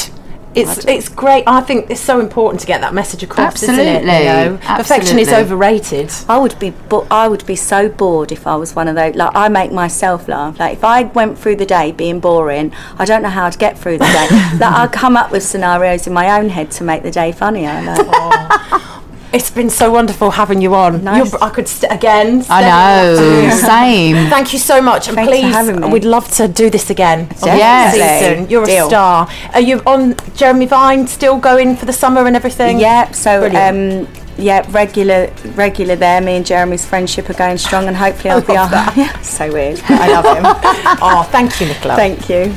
It's 0.59 0.85
it's 0.87 1.09
great. 1.09 1.45
I 1.47 1.61
think 1.61 1.91
it's 1.91 2.01
so 2.01 2.21
important 2.21 2.61
to 2.61 2.67
get 2.67 2.81
that 2.81 2.95
message 2.95 3.23
across, 3.23 3.63
isn't 3.63 3.75
it? 3.79 4.05
Absolutely. 4.07 4.19
You 4.19 4.59
know? 4.59 4.77
Perfection 4.77 5.19
is 5.19 5.29
overrated. 5.33 6.11
I 6.29 6.39
would 6.39 6.59
be, 6.59 6.71
bo- 6.71 7.07
I 7.11 7.29
would 7.29 7.45
be 7.47 7.57
so 7.57 7.89
bored 7.89 8.33
if 8.33 8.47
I 8.47 8.57
was 8.57 8.75
one 8.75 8.89
of 8.89 8.95
those. 8.95 9.15
Like 9.15 9.33
I 9.35 9.49
make 9.49 9.73
myself 9.73 10.29
laugh. 10.29 10.59
Like 10.59 10.75
if 10.75 10.85
I 10.85 11.05
went 11.05 11.39
through 11.39 11.57
the 11.57 11.67
day 11.67 11.93
being 11.93 12.21
boring, 12.21 12.73
I 12.99 13.05
don't 13.05 13.23
know 13.23 13.29
how 13.29 13.49
to 13.51 13.59
get 13.59 13.79
through 13.79 13.99
the 13.99 14.05
day. 14.05 14.29
like 14.59 14.73
I 14.75 14.87
come 14.89 15.17
up 15.17 15.31
with 15.31 15.43
scenarios 15.43 16.07
in 16.07 16.13
my 16.13 16.39
own 16.39 16.49
head 16.49 16.71
to 16.73 16.85
make 16.85 17.03
the 17.03 17.11
day 17.11 17.33
funnier. 17.33 17.83
Like, 17.83 18.83
It's 19.31 19.51
been 19.51 19.69
so 19.69 19.91
wonderful 19.91 20.31
having 20.31 20.63
you 20.63 20.75
on. 20.75 21.05
Nice. 21.05 21.33
You're, 21.33 21.43
I 21.45 21.51
could 21.51 21.69
st- 21.69 21.93
again. 21.93 22.45
I 22.49 22.63
know. 22.63 23.51
Same. 23.57 24.31
Thank 24.31 24.53
you 24.55 24.59
so 24.59 24.81
much, 24.81 25.07
and 25.09 25.17
Thanks 25.17 25.31
for 25.31 25.37
please, 25.43 25.55
having 25.55 25.81
me. 25.83 25.89
we'd 25.91 26.05
love 26.05 26.31
to 26.37 26.49
do 26.49 26.71
this 26.71 26.89
again. 26.89 27.29
Yes. 27.45 27.93
season. 28.23 28.49
You're 28.49 28.63
a 28.65 28.87
star. 28.87 29.29
Are 29.53 29.61
you 29.61 29.81
on 29.87 30.17
Jeremy 30.35 30.65
Vine 30.67 31.07
still 31.07 31.39
going 31.39 31.77
for 31.77 31.85
the 31.85 31.93
summer 31.93 32.27
and 32.27 32.35
everything? 32.37 32.79
yeah. 32.81 33.11
So 33.11 33.41
Brilliant. 33.41 34.09
um, 34.09 34.15
yeah, 34.39 34.65
regular, 34.71 35.31
regular 35.57 35.97
there. 35.97 36.21
Me 36.23 36.37
and 36.37 36.47
Jeremy's 36.47 36.87
friendship 36.87 37.29
are 37.29 37.35
going 37.35 37.59
strong, 37.59 37.87
and 37.87 37.97
hopefully 37.97 38.31
I'll 38.31 38.41
be 38.41 38.57
on. 38.57 38.71
Yeah, 38.97 39.21
so 39.21 39.53
weird. 39.53 39.81
I 39.89 40.09
love 40.11 40.25
him. 40.25 40.45
Oh, 41.03 41.23
thank 41.31 41.61
you, 41.61 41.67
Nicola. 41.67 41.97
Thank 41.97 42.29
you. 42.31 42.55